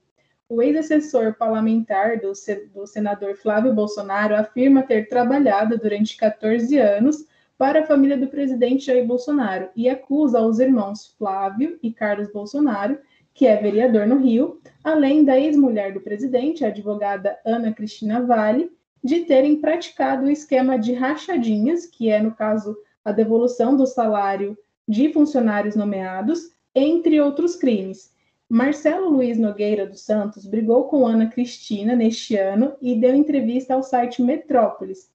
O 0.48 0.62
ex-assessor 0.62 1.36
parlamentar 1.36 2.20
do, 2.20 2.32
do 2.74 2.86
senador 2.86 3.36
Flávio 3.36 3.74
Bolsonaro 3.74 4.36
afirma 4.36 4.84
ter 4.84 5.08
trabalhado 5.08 5.78
durante 5.78 6.16
14 6.16 6.78
anos 6.78 7.26
para 7.58 7.82
a 7.82 7.86
família 7.86 8.18
do 8.18 8.28
presidente 8.28 8.86
Jair 8.86 9.06
Bolsonaro 9.06 9.70
e 9.76 9.90
acusa 9.90 10.42
os 10.42 10.60
irmãos 10.60 11.16
Flávio 11.18 11.80
e 11.82 11.92
Carlos 11.92 12.32
Bolsonaro 12.32 13.00
que 13.36 13.46
é 13.46 13.58
vereador 13.58 14.08
no 14.08 14.18
Rio, 14.18 14.62
além 14.82 15.26
da 15.26 15.38
ex-mulher 15.38 15.94
do 15.94 16.00
presidente, 16.00 16.64
a 16.64 16.70
advogada 16.70 17.38
Ana 17.46 17.74
Cristina 17.74 18.22
Vale, 18.22 18.72
de 19.04 19.26
terem 19.26 19.60
praticado 19.60 20.26
o 20.26 20.32
esquema 20.32 20.80
de 20.80 20.94
rachadinhas, 20.94 21.86
que 21.86 22.10
é, 22.10 22.20
no 22.20 22.34
caso, 22.34 22.76
a 23.04 23.12
devolução 23.12 23.76
do 23.76 23.86
salário 23.86 24.58
de 24.88 25.12
funcionários 25.12 25.76
nomeados, 25.76 26.50
entre 26.74 27.20
outros 27.20 27.58
crimes. 27.58 28.15
Marcelo 28.50 29.10
Luiz 29.10 29.38
Nogueira 29.38 29.88
dos 29.88 30.02
Santos 30.02 30.46
brigou 30.46 30.86
com 30.86 31.08
Ana 31.08 31.30
Cristina 31.30 31.96
neste 31.96 32.36
ano 32.38 32.76
e 32.82 32.96
deu 32.96 33.16
entrevista 33.16 33.74
ao 33.74 33.84
site 33.84 34.22
Metrópolis. 34.22 35.12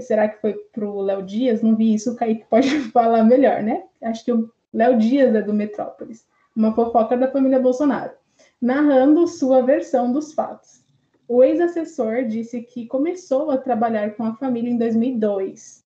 Será 0.00 0.28
que 0.28 0.40
foi 0.40 0.54
para 0.72 0.88
o 0.88 1.00
Léo 1.00 1.22
Dias? 1.22 1.62
Não 1.62 1.76
vi 1.76 1.94
isso, 1.94 2.12
o 2.12 2.16
Kaique 2.16 2.44
pode 2.50 2.68
falar 2.90 3.22
melhor, 3.24 3.62
né? 3.62 3.84
Acho 4.02 4.24
que 4.24 4.32
o 4.32 4.52
Léo 4.72 4.98
Dias 4.98 5.34
é 5.34 5.40
do 5.40 5.54
Metrópolis 5.54 6.26
uma 6.56 6.74
fofoca 6.74 7.16
da 7.16 7.30
família 7.30 7.60
Bolsonaro, 7.60 8.12
narrando 8.60 9.28
sua 9.28 9.60
versão 9.60 10.10
dos 10.10 10.32
fatos. 10.32 10.82
O 11.28 11.44
ex-assessor 11.44 12.24
disse 12.24 12.62
que 12.62 12.86
começou 12.86 13.50
a 13.50 13.58
trabalhar 13.58 14.16
com 14.16 14.24
a 14.24 14.34
família 14.36 14.70
em 14.70 14.78
2002. 14.78 15.84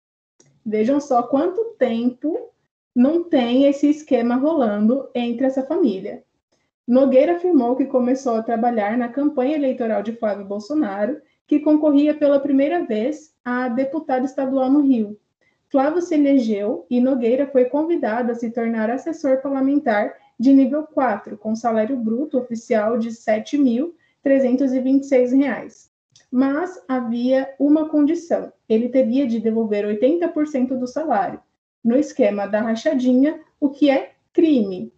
Vejam 0.65 1.01
só 1.01 1.23
quanto 1.23 1.75
tempo 1.77 2.52
não 2.95 3.23
tem 3.23 3.65
esse 3.65 3.89
esquema 3.89 4.35
rolando 4.35 5.09
entre 5.15 5.47
essa 5.47 5.63
família. 5.63 6.23
Nogueira 6.87 7.37
afirmou 7.37 7.75
que 7.75 7.85
começou 7.85 8.35
a 8.35 8.43
trabalhar 8.43 8.95
na 8.97 9.09
campanha 9.09 9.55
eleitoral 9.55 10.03
de 10.03 10.13
Flávio 10.13 10.45
Bolsonaro, 10.45 11.19
que 11.47 11.59
concorria 11.59 12.13
pela 12.13 12.39
primeira 12.39 12.85
vez 12.85 13.33
a 13.43 13.67
deputado 13.69 14.25
estadual 14.25 14.69
no 14.69 14.81
Rio. 14.81 15.19
Flávio 15.69 15.99
se 16.01 16.13
elegeu 16.13 16.85
e 16.89 17.01
Nogueira 17.01 17.47
foi 17.47 17.65
convidado 17.65 18.31
a 18.31 18.35
se 18.35 18.51
tornar 18.51 18.91
assessor 18.91 19.41
parlamentar 19.41 20.13
de 20.39 20.53
nível 20.53 20.83
4, 20.83 21.35
com 21.37 21.55
salário 21.55 21.97
bruto 21.97 22.37
oficial 22.37 22.99
de 22.99 23.09
R$ 23.09 23.15
7.326. 23.15 25.89
Mas 26.29 26.79
havia 26.87 27.51
uma 27.57 27.89
condição: 27.89 28.53
ele 28.69 28.89
teria 28.89 29.25
de 29.25 29.39
devolver 29.39 29.83
80% 29.85 30.77
do 30.77 30.85
salário, 30.85 31.41
no 31.83 31.97
esquema 31.97 32.47
da 32.47 32.61
rachadinha, 32.61 33.39
o 33.59 33.69
que 33.69 33.89
é 33.89 34.13
crime. 34.31 34.93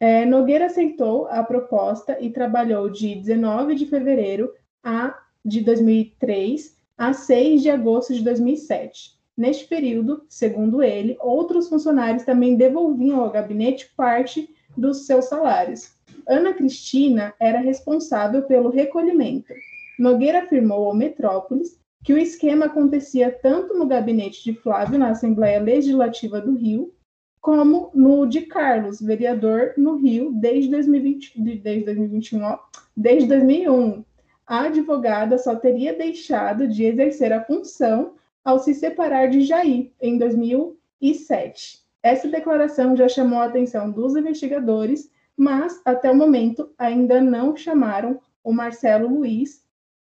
É, 0.00 0.24
Nogueira 0.24 0.66
aceitou 0.66 1.26
a 1.28 1.42
proposta 1.42 2.18
e 2.20 2.30
trabalhou 2.30 2.90
de 2.90 3.14
19 3.14 3.74
de 3.74 3.86
fevereiro 3.86 4.52
a, 4.82 5.18
de 5.44 5.60
2003 5.60 6.76
a 6.98 7.12
6 7.12 7.62
de 7.62 7.70
agosto 7.70 8.12
de 8.12 8.22
2007. 8.22 9.12
Neste 9.36 9.66
período, 9.66 10.24
segundo 10.28 10.82
ele, 10.82 11.16
outros 11.20 11.68
funcionários 11.68 12.24
também 12.24 12.56
devolviam 12.56 13.20
ao 13.20 13.30
gabinete 13.30 13.92
parte 13.96 14.48
dos 14.76 15.06
seus 15.06 15.24
salários. 15.26 15.92
Ana 16.28 16.52
Cristina 16.52 17.34
era 17.40 17.58
responsável 17.58 18.42
pelo 18.42 18.70
recolhimento. 18.70 19.52
Nogueira 19.98 20.42
afirmou 20.42 20.86
ao 20.86 20.94
Metrópolis 20.94 21.78
que 22.04 22.12
o 22.12 22.18
esquema 22.18 22.66
acontecia 22.66 23.32
tanto 23.32 23.72
no 23.72 23.86
gabinete 23.86 24.44
de 24.44 24.52
Flávio, 24.52 24.98
na 24.98 25.08
Assembleia 25.08 25.58
Legislativa 25.58 26.38
do 26.38 26.54
Rio, 26.54 26.92
como 27.40 27.90
no 27.94 28.26
de 28.26 28.42
Carlos, 28.42 29.00
vereador 29.00 29.72
no 29.78 29.96
Rio, 29.96 30.30
desde, 30.34 30.70
2020, 30.70 31.40
desde 31.40 31.84
2021, 31.86 32.58
desde 32.94 33.28
2001. 33.28 34.04
A 34.46 34.64
advogada 34.64 35.38
só 35.38 35.56
teria 35.56 35.94
deixado 35.94 36.68
de 36.68 36.84
exercer 36.84 37.32
a 37.32 37.42
função 37.42 38.14
ao 38.44 38.58
se 38.58 38.74
separar 38.74 39.30
de 39.30 39.40
Jair 39.40 39.90
em 39.98 40.18
2007. 40.18 41.82
Essa 42.02 42.28
declaração 42.28 42.94
já 42.94 43.08
chamou 43.08 43.38
a 43.38 43.46
atenção 43.46 43.90
dos 43.90 44.14
investigadores, 44.14 45.10
mas 45.34 45.80
até 45.86 46.10
o 46.10 46.14
momento 46.14 46.70
ainda 46.76 47.18
não 47.18 47.56
chamaram 47.56 48.20
o 48.42 48.52
Marcelo 48.52 49.08
Luiz 49.08 49.64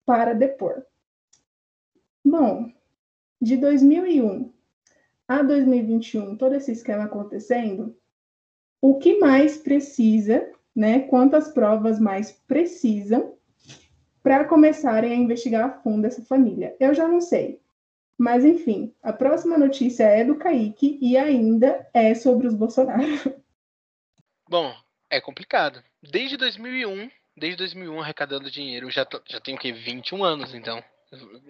para 0.05 0.35
depor. 0.35 0.83
Bom, 2.31 2.71
de 3.41 3.57
2001 3.57 4.53
a 5.27 5.43
2021, 5.43 6.37
todo 6.37 6.55
esse 6.57 6.73
esquema 6.73 7.05
acontecendo, 7.05 7.97
o 8.83 8.99
que 8.99 9.19
mais 9.19 9.57
precisa, 9.57 10.53
né? 10.77 11.01
Quantas 11.01 11.49
provas 11.49 11.99
mais 11.99 12.31
precisam 12.31 13.35
para 14.23 14.45
começarem 14.45 15.11
a 15.11 15.17
investigar 15.17 15.65
a 15.65 15.83
fundo 15.83 16.07
essa 16.07 16.23
família? 16.23 16.77
Eu 16.79 16.93
já 16.93 17.09
não 17.09 17.23
sei. 17.23 17.63
Mas, 18.19 18.45
enfim, 18.45 18.95
a 19.03 19.11
próxima 19.11 19.57
notícia 19.57 20.05
é 20.05 20.23
do 20.23 20.37
Kaique 20.37 20.99
e 21.01 21.17
ainda 21.17 21.89
é 21.95 22.15
sobre 22.15 22.47
os 22.47 22.55
Bolsonaro. 22.55 23.43
Bom, 24.51 24.75
é 25.09 25.19
complicado. 25.19 25.83
Desde 26.03 26.37
2001, 26.37 27.11
desde 27.35 27.57
2001 27.57 28.03
arrecadando 28.03 28.51
dinheiro, 28.51 28.91
já, 28.91 29.07
já 29.27 29.41
tenho 29.41 29.57
o 29.57 29.61
quê? 29.61 29.73
21 29.73 30.23
anos, 30.23 30.53
então. 30.53 30.85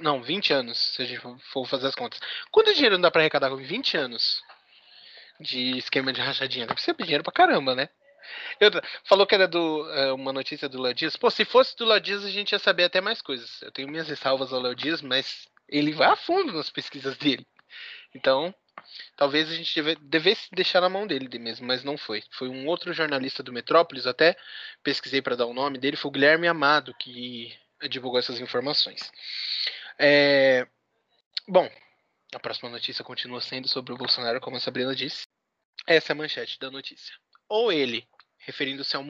Não, 0.00 0.22
20 0.22 0.52
anos, 0.52 0.78
se 0.78 1.02
a 1.02 1.04
gente 1.04 1.20
for 1.52 1.66
fazer 1.66 1.88
as 1.88 1.94
contas. 1.94 2.20
Quanto 2.50 2.72
dinheiro 2.74 2.96
não 2.96 3.02
dá 3.02 3.10
pra 3.10 3.22
arrecadar 3.22 3.50
com 3.50 3.56
20 3.56 3.96
anos 3.96 4.40
de 5.40 5.76
esquema 5.78 6.12
de 6.12 6.20
rachadinha? 6.20 6.66
Deve 6.66 6.80
ser 6.80 6.94
dinheiro 6.94 7.24
pra 7.24 7.32
caramba, 7.32 7.74
né? 7.74 7.88
Eu, 8.60 8.70
falou 9.04 9.26
que 9.26 9.34
era 9.34 9.48
do, 9.48 9.90
é, 9.90 10.12
uma 10.12 10.32
notícia 10.32 10.68
do 10.68 10.80
Léo 10.80 10.94
Dias. 10.94 11.16
Pô, 11.16 11.30
se 11.30 11.44
fosse 11.44 11.76
do 11.76 11.84
Léo 11.84 12.00
Dias, 12.00 12.24
a 12.24 12.30
gente 12.30 12.52
ia 12.52 12.58
saber 12.58 12.84
até 12.84 13.00
mais 13.00 13.22
coisas. 13.22 13.60
Eu 13.62 13.72
tenho 13.72 13.88
minhas 13.88 14.08
ressalvas 14.08 14.52
ao 14.52 14.60
Léo 14.60 14.74
Dias, 14.74 15.02
mas 15.02 15.48
ele 15.68 15.92
vai 15.92 16.08
a 16.08 16.16
fundo 16.16 16.52
nas 16.52 16.70
pesquisas 16.70 17.16
dele. 17.16 17.46
Então, 18.14 18.54
talvez 19.16 19.50
a 19.50 19.54
gente 19.54 19.74
deve, 19.74 19.96
devesse 19.96 20.48
deixar 20.52 20.80
na 20.80 20.88
mão 20.88 21.06
dele 21.06 21.28
mesmo, 21.38 21.66
mas 21.66 21.84
não 21.84 21.96
foi. 21.98 22.22
Foi 22.32 22.48
um 22.48 22.66
outro 22.66 22.92
jornalista 22.92 23.42
do 23.42 23.52
Metrópolis, 23.52 24.06
até 24.06 24.36
pesquisei 24.82 25.20
para 25.20 25.36
dar 25.36 25.46
o 25.46 25.54
nome 25.54 25.78
dele, 25.78 25.96
foi 25.96 26.08
o 26.08 26.12
Guilherme 26.12 26.46
Amado, 26.46 26.94
que 26.98 27.52
divulgou 27.88 28.18
essas 28.18 28.40
informações. 28.40 29.12
É... 29.98 30.66
Bom, 31.46 31.70
a 32.34 32.38
próxima 32.38 32.68
notícia 32.68 33.04
continua 33.04 33.40
sendo 33.40 33.68
sobre 33.68 33.92
o 33.92 33.96
Bolsonaro, 33.96 34.40
como 34.40 34.56
a 34.56 34.60
Sabrina 34.60 34.94
disse. 34.94 35.26
Essa 35.86 36.12
é 36.12 36.14
a 36.14 36.16
manchete 36.16 36.58
da 36.58 36.70
notícia. 36.70 37.14
Ou 37.48 37.72
ele, 37.72 38.06
referindo-se 38.38 38.96
ao, 38.96 39.04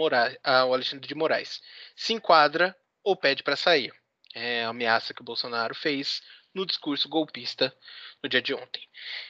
ao 0.44 0.74
Alexandre 0.74 1.08
de 1.08 1.14
Moraes, 1.14 1.60
se 1.96 2.12
enquadra 2.12 2.76
ou 3.02 3.16
pede 3.16 3.42
para 3.42 3.56
sair. 3.56 3.92
É 4.34 4.64
a 4.64 4.68
ameaça 4.68 5.14
que 5.14 5.20
o 5.20 5.24
Bolsonaro 5.24 5.74
fez 5.74 6.22
no 6.54 6.66
discurso 6.66 7.08
golpista 7.08 7.74
no 8.22 8.28
dia 8.28 8.42
de 8.42 8.54
ontem. 8.54 8.86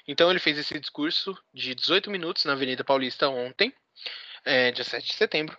Então 0.06 0.30
ele 0.30 0.40
fez 0.40 0.58
esse 0.58 0.78
discurso 0.78 1.36
de 1.52 1.74
18 1.74 2.10
minutos 2.10 2.44
na 2.44 2.52
Avenida 2.52 2.84
Paulista 2.84 3.28
ontem, 3.28 3.72
é, 4.44 4.70
dia 4.70 4.84
7 4.84 5.06
de 5.06 5.14
setembro, 5.14 5.56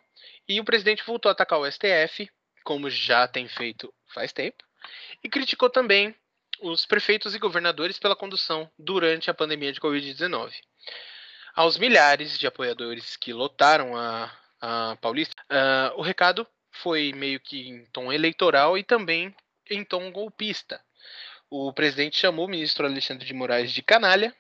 e 0.47 0.59
o 0.59 0.65
presidente 0.65 1.03
voltou 1.03 1.29
a 1.29 1.33
atacar 1.33 1.59
o 1.59 1.71
STF 1.71 2.29
como 2.69 2.87
já 2.87 3.27
tem 3.27 3.47
feito 3.47 3.91
faz 4.13 4.31
tempo, 4.31 4.63
e 5.23 5.27
criticou 5.27 5.71
também 5.71 6.13
os 6.61 6.85
prefeitos 6.85 7.33
e 7.33 7.39
governadores 7.39 7.97
pela 7.97 8.15
condução 8.15 8.69
durante 8.77 9.27
a 9.27 9.33
pandemia 9.33 9.73
de 9.73 9.79
Covid-19. 9.79 10.53
Aos 11.55 11.79
milhares 11.79 12.37
de 12.37 12.45
apoiadores 12.45 13.17
que 13.17 13.33
lotaram 13.33 13.97
a, 13.97 14.31
a 14.61 14.95
Paulista, 15.01 15.33
uh, 15.49 15.99
o 15.99 16.03
recado 16.03 16.45
foi 16.69 17.11
meio 17.11 17.39
que 17.39 17.67
em 17.67 17.85
tom 17.87 18.13
eleitoral 18.13 18.77
e 18.77 18.83
também 18.83 19.35
em 19.67 19.83
tom 19.83 20.11
golpista. 20.11 20.79
O 21.49 21.73
presidente 21.73 22.19
chamou 22.19 22.45
o 22.45 22.49
ministro 22.49 22.85
Alexandre 22.85 23.25
de 23.25 23.33
Moraes 23.33 23.71
de 23.71 23.81
canalha, 23.81 24.31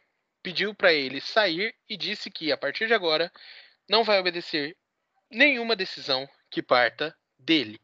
pediu 0.43 0.75
para 0.75 0.93
ele 0.93 1.19
sair 1.19 1.73
e 1.89 1.97
disse 1.97 2.29
que, 2.29 2.51
a 2.51 2.57
partir 2.57 2.85
de 2.85 2.93
agora, 2.93 3.31
não 3.89 4.03
vai 4.03 4.19
obedecer 4.19 4.77
nenhuma 5.31 5.75
decisão 5.75 6.29
que 6.51 6.61
parta 6.61 7.17
dele. 7.39 7.81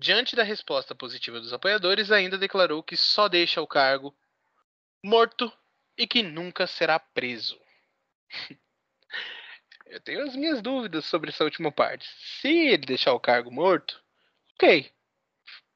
Diante 0.00 0.34
da 0.34 0.42
resposta 0.42 0.94
positiva 0.94 1.38
dos 1.38 1.52
apoiadores, 1.52 2.10
ainda 2.10 2.38
declarou 2.38 2.82
que 2.82 2.96
só 2.96 3.28
deixa 3.28 3.60
o 3.60 3.66
cargo 3.66 4.16
morto 5.04 5.52
e 5.94 6.06
que 6.06 6.22
nunca 6.22 6.66
será 6.66 6.98
preso. 6.98 7.60
Eu 9.84 10.00
tenho 10.00 10.22
as 10.22 10.34
minhas 10.34 10.62
dúvidas 10.62 11.04
sobre 11.04 11.28
essa 11.28 11.44
última 11.44 11.70
parte. 11.70 12.08
Se 12.40 12.48
ele 12.48 12.86
deixar 12.86 13.12
o 13.12 13.20
cargo 13.20 13.50
morto, 13.50 14.02
ok. 14.54 14.90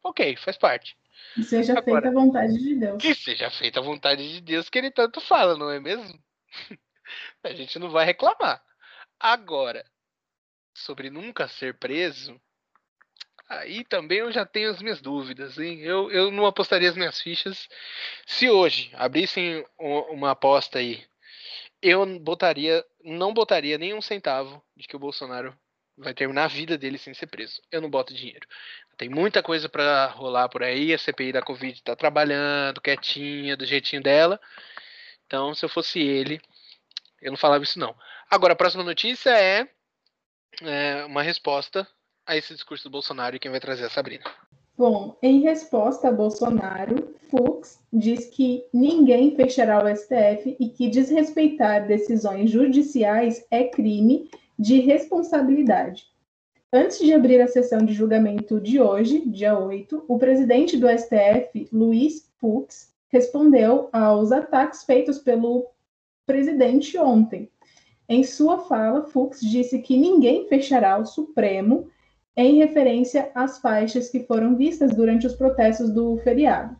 Ok, 0.02 0.36
faz 0.36 0.56
parte. 0.56 0.96
Que 1.34 1.42
seja 1.42 1.72
Agora, 1.72 1.84
feita 1.84 2.08
a 2.08 2.12
vontade 2.12 2.58
de 2.58 2.74
Deus. 2.76 3.02
Que 3.02 3.14
seja 3.14 3.50
feita 3.50 3.80
a 3.80 3.82
vontade 3.82 4.32
de 4.32 4.40
Deus 4.40 4.70
que 4.70 4.78
ele 4.78 4.90
tanto 4.90 5.20
fala, 5.20 5.54
não 5.54 5.70
é 5.70 5.78
mesmo? 5.78 6.18
a 7.44 7.52
gente 7.52 7.78
não 7.78 7.90
vai 7.90 8.06
reclamar. 8.06 8.64
Agora, 9.20 9.84
sobre 10.72 11.10
nunca 11.10 11.46
ser 11.46 11.78
preso, 11.78 12.40
Aí 13.48 13.84
também 13.84 14.18
eu 14.18 14.32
já 14.32 14.46
tenho 14.46 14.70
as 14.70 14.80
minhas 14.80 15.00
dúvidas, 15.00 15.58
hein? 15.58 15.80
Eu, 15.80 16.10
eu 16.10 16.30
não 16.30 16.46
apostaria 16.46 16.88
as 16.88 16.96
minhas 16.96 17.20
fichas. 17.20 17.68
Se 18.26 18.48
hoje 18.48 18.90
abrissem 18.94 19.64
uma 19.78 20.30
aposta 20.30 20.78
aí, 20.78 21.04
eu 21.82 22.06
botaria, 22.18 22.84
não 23.04 23.34
botaria 23.34 23.76
nem 23.76 23.92
um 23.92 24.00
centavo 24.00 24.62
de 24.76 24.88
que 24.88 24.96
o 24.96 24.98
Bolsonaro 24.98 25.54
vai 25.96 26.14
terminar 26.14 26.44
a 26.44 26.48
vida 26.48 26.78
dele 26.78 26.98
sem 26.98 27.12
ser 27.12 27.26
preso. 27.26 27.60
Eu 27.70 27.82
não 27.82 27.90
boto 27.90 28.14
dinheiro. 28.14 28.46
Tem 28.96 29.08
muita 29.08 29.42
coisa 29.42 29.68
para 29.68 30.06
rolar 30.06 30.48
por 30.48 30.62
aí. 30.62 30.94
A 30.94 30.98
CPI 30.98 31.32
da 31.32 31.42
Covid 31.42 31.82
tá 31.82 31.94
trabalhando, 31.94 32.80
quietinha, 32.80 33.56
do 33.56 33.66
jeitinho 33.66 34.02
dela. 34.02 34.40
Então, 35.26 35.54
se 35.54 35.64
eu 35.64 35.68
fosse 35.68 36.00
ele, 36.00 36.40
eu 37.20 37.30
não 37.30 37.38
falava 37.38 37.64
isso 37.64 37.78
não. 37.78 37.94
Agora, 38.30 38.54
a 38.54 38.56
próxima 38.56 38.82
notícia 38.82 39.30
é, 39.30 39.68
é 40.62 41.04
uma 41.04 41.22
resposta 41.22 41.86
a 42.26 42.36
esse 42.36 42.54
discurso 42.54 42.84
do 42.84 42.90
Bolsonaro 42.90 43.36
e 43.36 43.38
quem 43.38 43.50
vai 43.50 43.60
trazer 43.60 43.84
a 43.84 43.90
Sabrina. 43.90 44.24
Bom, 44.76 45.16
em 45.22 45.40
resposta 45.40 46.08
a 46.08 46.12
Bolsonaro, 46.12 47.14
Fux 47.30 47.78
diz 47.92 48.26
que 48.26 48.64
ninguém 48.72 49.36
fechará 49.36 49.84
o 49.84 49.96
STF 49.96 50.56
e 50.58 50.68
que 50.68 50.88
desrespeitar 50.88 51.86
decisões 51.86 52.50
judiciais 52.50 53.46
é 53.50 53.64
crime 53.64 54.28
de 54.58 54.80
responsabilidade. 54.80 56.06
Antes 56.72 56.98
de 56.98 57.12
abrir 57.12 57.40
a 57.40 57.46
sessão 57.46 57.84
de 57.84 57.92
julgamento 57.92 58.60
de 58.60 58.80
hoje, 58.80 59.20
dia 59.28 59.56
8, 59.56 60.06
o 60.08 60.18
presidente 60.18 60.76
do 60.76 60.88
STF, 60.88 61.68
Luiz 61.72 62.28
Fux, 62.40 62.92
respondeu 63.08 63.88
aos 63.92 64.32
ataques 64.32 64.82
feitos 64.82 65.18
pelo 65.18 65.68
presidente 66.26 66.98
ontem. 66.98 67.48
Em 68.08 68.24
sua 68.24 68.58
fala, 68.58 69.04
Fux 69.04 69.40
disse 69.40 69.80
que 69.82 69.96
ninguém 69.96 70.48
fechará 70.48 70.98
o 70.98 71.06
Supremo 71.06 71.88
em 72.36 72.56
referência 72.56 73.30
às 73.34 73.58
faixas 73.58 74.10
que 74.10 74.24
foram 74.24 74.56
vistas 74.56 74.94
durante 74.94 75.26
os 75.26 75.34
protestos 75.34 75.90
do 75.90 76.16
feriado. 76.18 76.76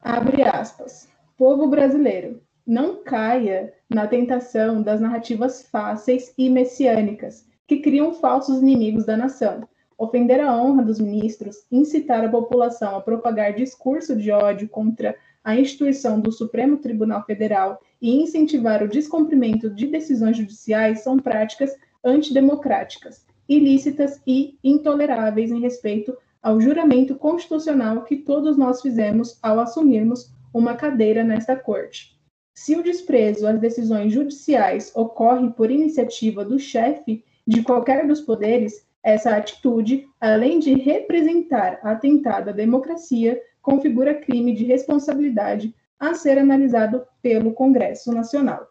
Abre 0.00 0.42
aspas. 0.42 1.08
Povo 1.36 1.66
brasileiro, 1.66 2.40
não 2.66 3.02
caia 3.04 3.74
na 3.90 4.06
tentação 4.06 4.80
das 4.80 5.00
narrativas 5.00 5.68
fáceis 5.68 6.32
e 6.38 6.48
messiânicas 6.48 7.46
que 7.66 7.78
criam 7.78 8.14
falsos 8.14 8.62
inimigos 8.62 9.04
da 9.04 9.16
nação. 9.16 9.68
Ofender 9.98 10.40
a 10.40 10.56
honra 10.56 10.82
dos 10.82 10.98
ministros, 10.98 11.66
incitar 11.70 12.24
a 12.24 12.28
população 12.28 12.96
a 12.96 13.00
propagar 13.00 13.54
discurso 13.54 14.16
de 14.16 14.30
ódio 14.30 14.68
contra 14.68 15.14
a 15.44 15.56
instituição 15.56 16.20
do 16.20 16.32
Supremo 16.32 16.78
Tribunal 16.78 17.24
Federal 17.24 17.80
e 18.00 18.22
incentivar 18.22 18.82
o 18.82 18.88
descumprimento 18.88 19.70
de 19.70 19.86
decisões 19.86 20.36
judiciais 20.36 21.00
são 21.00 21.18
práticas 21.18 21.76
antidemocráticas 22.04 23.26
ilícitas 23.48 24.20
e 24.26 24.58
intoleráveis 24.62 25.50
em 25.50 25.60
respeito 25.60 26.16
ao 26.42 26.60
juramento 26.60 27.14
constitucional 27.16 28.04
que 28.04 28.16
todos 28.16 28.56
nós 28.56 28.80
fizemos 28.80 29.38
ao 29.42 29.58
assumirmos 29.58 30.30
uma 30.52 30.74
cadeira 30.74 31.24
nesta 31.24 31.56
corte. 31.56 32.16
Se 32.54 32.74
o 32.74 32.82
desprezo 32.82 33.46
às 33.46 33.60
decisões 33.60 34.12
judiciais 34.12 34.90
ocorre 34.94 35.50
por 35.50 35.70
iniciativa 35.70 36.44
do 36.44 36.58
chefe 36.58 37.24
de 37.46 37.62
qualquer 37.62 38.06
dos 38.06 38.20
poderes, 38.20 38.86
essa 39.02 39.36
atitude, 39.36 40.08
além 40.20 40.58
de 40.58 40.74
representar 40.74 41.78
atentado 41.82 42.50
à 42.50 42.52
democracia, 42.52 43.40
configura 43.60 44.14
crime 44.14 44.54
de 44.54 44.64
responsabilidade 44.64 45.74
a 45.98 46.14
ser 46.14 46.38
analisado 46.38 47.06
pelo 47.22 47.52
Congresso 47.52 48.12
Nacional. 48.12 48.66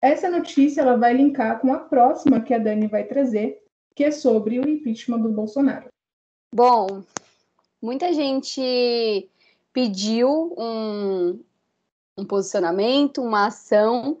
Essa 0.00 0.28
notícia 0.28 0.82
ela 0.82 0.96
vai 0.96 1.14
linkar 1.14 1.60
com 1.60 1.72
a 1.72 1.78
próxima 1.78 2.40
que 2.40 2.52
a 2.52 2.58
Dani 2.58 2.86
vai 2.86 3.04
trazer, 3.04 3.63
que 3.94 4.04
é 4.04 4.10
sobre 4.10 4.58
o 4.58 4.68
impeachment 4.68 5.20
do 5.20 5.30
Bolsonaro. 5.30 5.88
Bom, 6.52 7.02
muita 7.80 8.12
gente 8.12 9.28
pediu 9.72 10.54
um, 10.58 11.40
um 12.16 12.24
posicionamento, 12.24 13.22
uma 13.22 13.46
ação, 13.46 14.18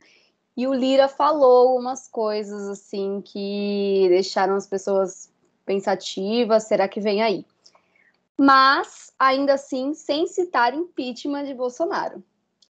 e 0.56 0.66
o 0.66 0.74
Lira 0.74 1.08
falou 1.08 1.76
umas 1.78 2.06
coisas 2.06 2.68
assim 2.68 3.20
que 3.24 4.06
deixaram 4.08 4.54
as 4.54 4.66
pessoas 4.66 5.32
pensativas, 5.64 6.64
será 6.64 6.86
que 6.86 7.00
vem 7.00 7.22
aí? 7.22 7.44
Mas, 8.36 9.12
ainda 9.18 9.54
assim, 9.54 9.94
sem 9.94 10.26
citar 10.26 10.74
impeachment 10.74 11.44
de 11.44 11.54
Bolsonaro. 11.54 12.22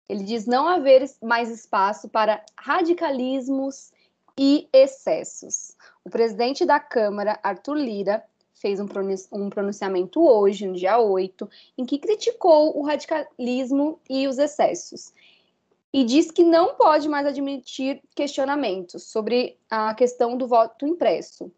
Ele 0.08 0.24
diz 0.24 0.46
não 0.46 0.68
haver 0.68 1.10
mais 1.22 1.50
espaço 1.50 2.10
para 2.10 2.44
radicalismos 2.58 3.92
e 4.38 4.68
excessos. 4.74 5.76
O 6.06 6.10
presidente 6.10 6.66
da 6.66 6.80
Câmara, 6.80 7.40
Arthur 7.42 7.76
Lira, 7.76 8.24
fez 8.54 8.80
um 8.80 9.50
pronunciamento 9.50 10.22
hoje, 10.22 10.68
no 10.68 10.74
dia 10.74 10.98
8, 10.98 11.50
em 11.78 11.86
que 11.86 11.98
criticou 11.98 12.78
o 12.78 12.84
radicalismo 12.84 14.00
e 14.10 14.28
os 14.28 14.38
excessos. 14.38 15.14
E 15.92 16.04
diz 16.04 16.32
que 16.32 16.44
não 16.44 16.76
pode 16.76 17.08
mais 17.08 17.26
admitir 17.28 18.02
questionamentos 18.16 19.04
sobre 19.04 19.58
a 19.70 19.94
questão 19.94 20.38
do 20.38 20.48
voto 20.48 20.86
impresso. 20.86 21.52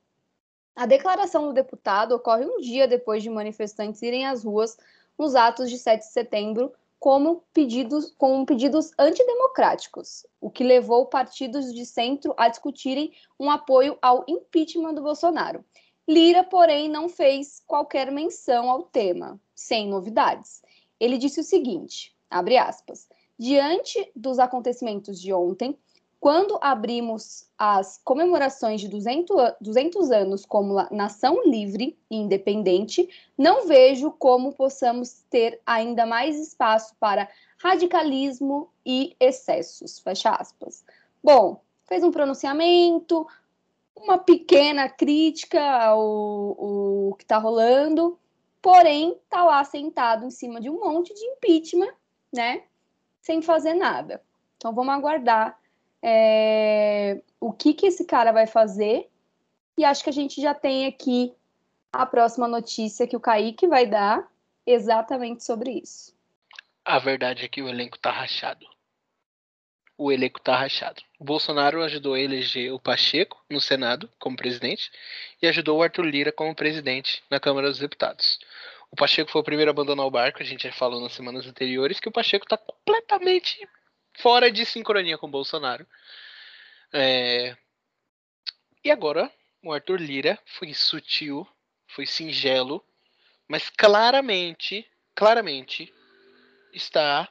A 0.75 0.85
declaração 0.85 1.47
do 1.47 1.53
deputado 1.53 2.13
ocorre 2.13 2.45
um 2.45 2.59
dia 2.59 2.87
depois 2.87 3.23
de 3.23 3.29
manifestantes 3.29 4.01
irem 4.01 4.25
às 4.25 4.43
ruas 4.43 4.77
nos 5.17 5.35
atos 5.35 5.69
de 5.69 5.77
7 5.77 6.01
de 6.01 6.11
setembro 6.11 6.73
como 7.05 7.43
pedidos, 7.53 8.11
com 8.17 8.43
pedidos 8.43 8.89
antidemocráticos, 8.97 10.25
o 10.41 10.49
que 10.49 10.63
levou 10.63 11.05
partidos 11.05 11.71
de 11.71 11.85
centro 11.85 12.33
a 12.35 12.49
discutirem 12.49 13.13
um 13.39 13.51
apoio 13.51 13.95
ao 14.01 14.25
impeachment 14.27 14.95
do 14.95 15.03
Bolsonaro. 15.03 15.63
Lira, 16.09 16.43
porém, 16.43 16.89
não 16.89 17.07
fez 17.07 17.61
qualquer 17.67 18.11
menção 18.11 18.71
ao 18.71 18.81
tema, 18.81 19.39
sem 19.53 19.87
novidades. 19.87 20.63
Ele 20.99 21.19
disse 21.19 21.39
o 21.39 21.43
seguinte, 21.43 22.11
abre 22.27 22.57
aspas, 22.57 23.07
diante 23.37 24.11
dos 24.15 24.39
acontecimentos 24.39 25.21
de 25.21 25.31
ontem, 25.31 25.77
quando 26.25 26.57
abrimos 26.59 27.47
as 27.55 28.01
comemorações 28.03 28.81
de 28.81 28.87
200, 28.87 29.35
200 29.61 30.09
anos 30.09 30.43
como 30.43 30.73
nação 30.89 31.43
livre 31.45 31.95
e 32.09 32.15
independente, 32.17 33.07
não 33.37 33.67
vejo 33.67 34.09
como 34.09 34.51
possamos 34.51 35.23
ter 35.29 35.61
ainda 35.63 36.03
mais 36.03 36.39
espaço 36.39 36.95
para 36.99 37.29
radicalismo 37.59 38.71
e 38.83 39.15
excessos. 39.19 39.99
Fecha 39.99 40.31
aspas. 40.31 40.83
Bom, 41.23 41.61
fez 41.87 42.03
um 42.03 42.09
pronunciamento, 42.09 43.27
uma 43.95 44.17
pequena 44.17 44.89
crítica 44.89 45.61
ao, 45.61 45.99
ao 45.99 47.13
que 47.19 47.23
está 47.23 47.37
rolando, 47.37 48.17
porém 48.63 49.11
está 49.11 49.43
lá 49.43 49.63
sentado 49.63 50.25
em 50.25 50.31
cima 50.31 50.59
de 50.59 50.71
um 50.71 50.79
monte 50.79 51.13
de 51.13 51.23
impeachment, 51.23 51.93
né? 52.33 52.63
Sem 53.21 53.43
fazer 53.43 53.75
nada. 53.75 54.23
Então 54.57 54.73
vamos 54.73 54.91
aguardar 54.91 55.55
é, 56.07 57.19
o 57.39 57.51
que, 57.51 57.73
que 57.73 57.87
esse 57.87 58.05
cara 58.05 58.31
vai 58.31 58.45
fazer. 58.45 59.09
E 59.75 59.83
acho 59.83 60.03
que 60.03 60.09
a 60.11 60.13
gente 60.13 60.39
já 60.39 60.53
tem 60.53 60.85
aqui 60.85 61.33
a 61.91 62.05
próxima 62.05 62.47
notícia 62.47 63.07
que 63.07 63.15
o 63.15 63.19
Kaique 63.19 63.67
vai 63.67 63.87
dar 63.87 64.29
exatamente 64.67 65.43
sobre 65.43 65.81
isso. 65.83 66.13
A 66.85 66.99
verdade 66.99 67.43
é 67.43 67.47
que 67.47 67.61
o 67.61 67.67
elenco 67.67 67.97
tá 67.97 68.11
rachado. 68.11 68.67
O 69.97 70.11
elenco 70.11 70.39
tá 70.39 70.55
rachado. 70.55 71.01
O 71.19 71.23
Bolsonaro 71.23 71.81
ajudou 71.81 72.13
a 72.13 72.19
eleger 72.19 72.71
o 72.71 72.79
Pacheco 72.79 73.43
no 73.49 73.59
Senado 73.59 74.07
como 74.19 74.37
presidente 74.37 74.91
e 75.41 75.47
ajudou 75.47 75.79
o 75.79 75.83
Arthur 75.83 76.05
Lira 76.05 76.31
como 76.31 76.53
presidente 76.53 77.23
na 77.31 77.39
Câmara 77.39 77.69
dos 77.69 77.79
Deputados. 77.79 78.37
O 78.91 78.95
Pacheco 78.95 79.31
foi 79.31 79.41
o 79.41 79.45
primeiro 79.45 79.71
a 79.71 79.73
abandonar 79.73 80.05
o 80.05 80.11
barco, 80.11 80.43
a 80.43 80.45
gente 80.45 80.67
já 80.67 80.73
falou 80.73 81.01
nas 81.01 81.13
semanas 81.13 81.47
anteriores 81.47 81.99
que 81.99 82.09
o 82.09 82.11
Pacheco 82.11 82.45
tá 82.45 82.57
completamente 82.57 83.67
fora 84.17 84.51
de 84.51 84.65
sincronia 84.65 85.17
com 85.17 85.27
o 85.27 85.31
Bolsonaro. 85.31 85.87
É... 86.93 87.55
E 88.83 88.91
agora, 88.91 89.31
o 89.63 89.73
Arthur 89.73 89.99
Lira 89.99 90.39
foi 90.45 90.73
sutil, 90.73 91.47
foi 91.87 92.05
singelo, 92.05 92.85
mas 93.47 93.69
claramente, 93.69 94.87
claramente 95.15 95.93
está 96.73 97.29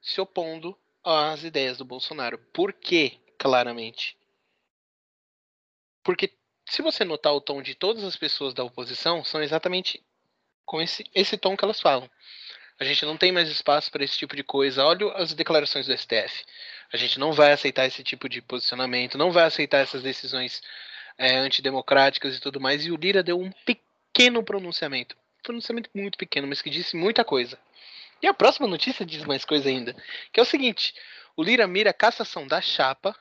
se 0.00 0.20
opondo 0.20 0.78
às 1.04 1.42
ideias 1.44 1.78
do 1.78 1.84
Bolsonaro. 1.84 2.38
Por 2.52 2.72
quê? 2.72 3.18
Claramente. 3.38 4.16
Porque 6.02 6.32
se 6.68 6.82
você 6.82 7.04
notar 7.04 7.32
o 7.34 7.40
tom 7.40 7.62
de 7.62 7.74
todas 7.74 8.04
as 8.04 8.16
pessoas 8.16 8.54
da 8.54 8.64
oposição, 8.64 9.24
são 9.24 9.42
exatamente 9.42 10.04
com 10.64 10.80
esse, 10.80 11.04
esse 11.14 11.36
tom 11.36 11.56
que 11.56 11.64
elas 11.64 11.80
falam. 11.80 12.10
A 12.82 12.84
gente 12.84 13.06
não 13.06 13.16
tem 13.16 13.30
mais 13.30 13.48
espaço 13.48 13.92
para 13.92 14.02
esse 14.02 14.18
tipo 14.18 14.34
de 14.34 14.42
coisa. 14.42 14.84
Olha 14.84 15.12
as 15.12 15.32
declarações 15.32 15.86
do 15.86 15.96
STF. 15.96 16.44
A 16.92 16.96
gente 16.96 17.16
não 17.16 17.32
vai 17.32 17.52
aceitar 17.52 17.86
esse 17.86 18.02
tipo 18.02 18.28
de 18.28 18.42
posicionamento, 18.42 19.16
não 19.16 19.30
vai 19.30 19.44
aceitar 19.44 19.78
essas 19.78 20.02
decisões 20.02 20.60
é, 21.16 21.36
antidemocráticas 21.36 22.36
e 22.36 22.40
tudo 22.40 22.60
mais. 22.60 22.84
E 22.84 22.90
o 22.90 22.96
Lira 22.96 23.22
deu 23.22 23.40
um 23.40 23.52
pequeno 23.64 24.42
pronunciamento. 24.42 25.14
Um 25.38 25.42
pronunciamento 25.44 25.90
muito 25.94 26.18
pequeno, 26.18 26.48
mas 26.48 26.60
que 26.60 26.68
disse 26.70 26.96
muita 26.96 27.24
coisa. 27.24 27.56
E 28.20 28.26
a 28.26 28.34
próxima 28.34 28.66
notícia 28.66 29.06
diz 29.06 29.24
mais 29.24 29.44
coisa 29.44 29.68
ainda. 29.68 29.94
Que 30.32 30.40
é 30.40 30.42
o 30.42 30.46
seguinte: 30.46 30.92
o 31.36 31.44
Lira 31.44 31.68
mira 31.68 31.90
a 31.90 31.94
cassação 31.94 32.48
da 32.48 32.60
chapa 32.60 33.16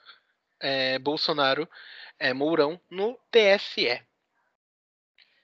é, 0.59 0.97
Bolsonaro 0.97 1.69
é, 2.17 2.33
Mourão 2.33 2.81
no 2.89 3.15
TSE. 3.29 4.01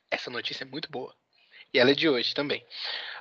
Essa 0.09 0.31
notícia 0.31 0.63
é 0.63 0.65
muito 0.65 0.89
boa. 0.89 1.15
E 1.73 1.79
ela 1.79 1.91
é 1.91 1.95
de 1.95 2.07
hoje 2.07 2.33
também. 2.33 2.65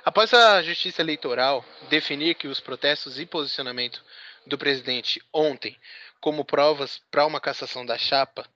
Após 0.03 0.33
a 0.33 0.61
Justiça 0.63 1.01
Eleitoral 1.01 1.65
definir 1.89 2.35
que 2.35 2.47
os 2.47 2.59
protestos 2.59 3.19
e 3.19 3.25
posicionamento 3.25 4.03
do 4.45 4.57
presidente 4.57 5.21
ontem 5.33 5.77
como 6.21 6.45
provas 6.45 7.01
para 7.11 7.25
uma 7.25 7.41
cassação 7.41 7.85
da 7.85 7.97
chapa, 7.97 8.47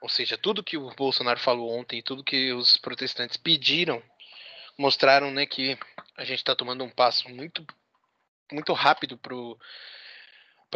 ou 0.00 0.08
seja, 0.08 0.36
tudo 0.36 0.62
que 0.64 0.76
o 0.76 0.90
Bolsonaro 0.94 1.38
falou 1.38 1.70
ontem, 1.70 2.02
tudo 2.02 2.24
que 2.24 2.52
os 2.52 2.76
protestantes 2.76 3.36
pediram, 3.36 4.02
mostraram 4.76 5.30
né, 5.30 5.46
que 5.46 5.78
a 6.16 6.24
gente 6.24 6.38
está 6.38 6.54
tomando 6.54 6.84
um 6.84 6.90
passo 6.90 7.28
muito, 7.28 7.66
muito 8.52 8.72
rápido 8.72 9.16
para 9.16 9.34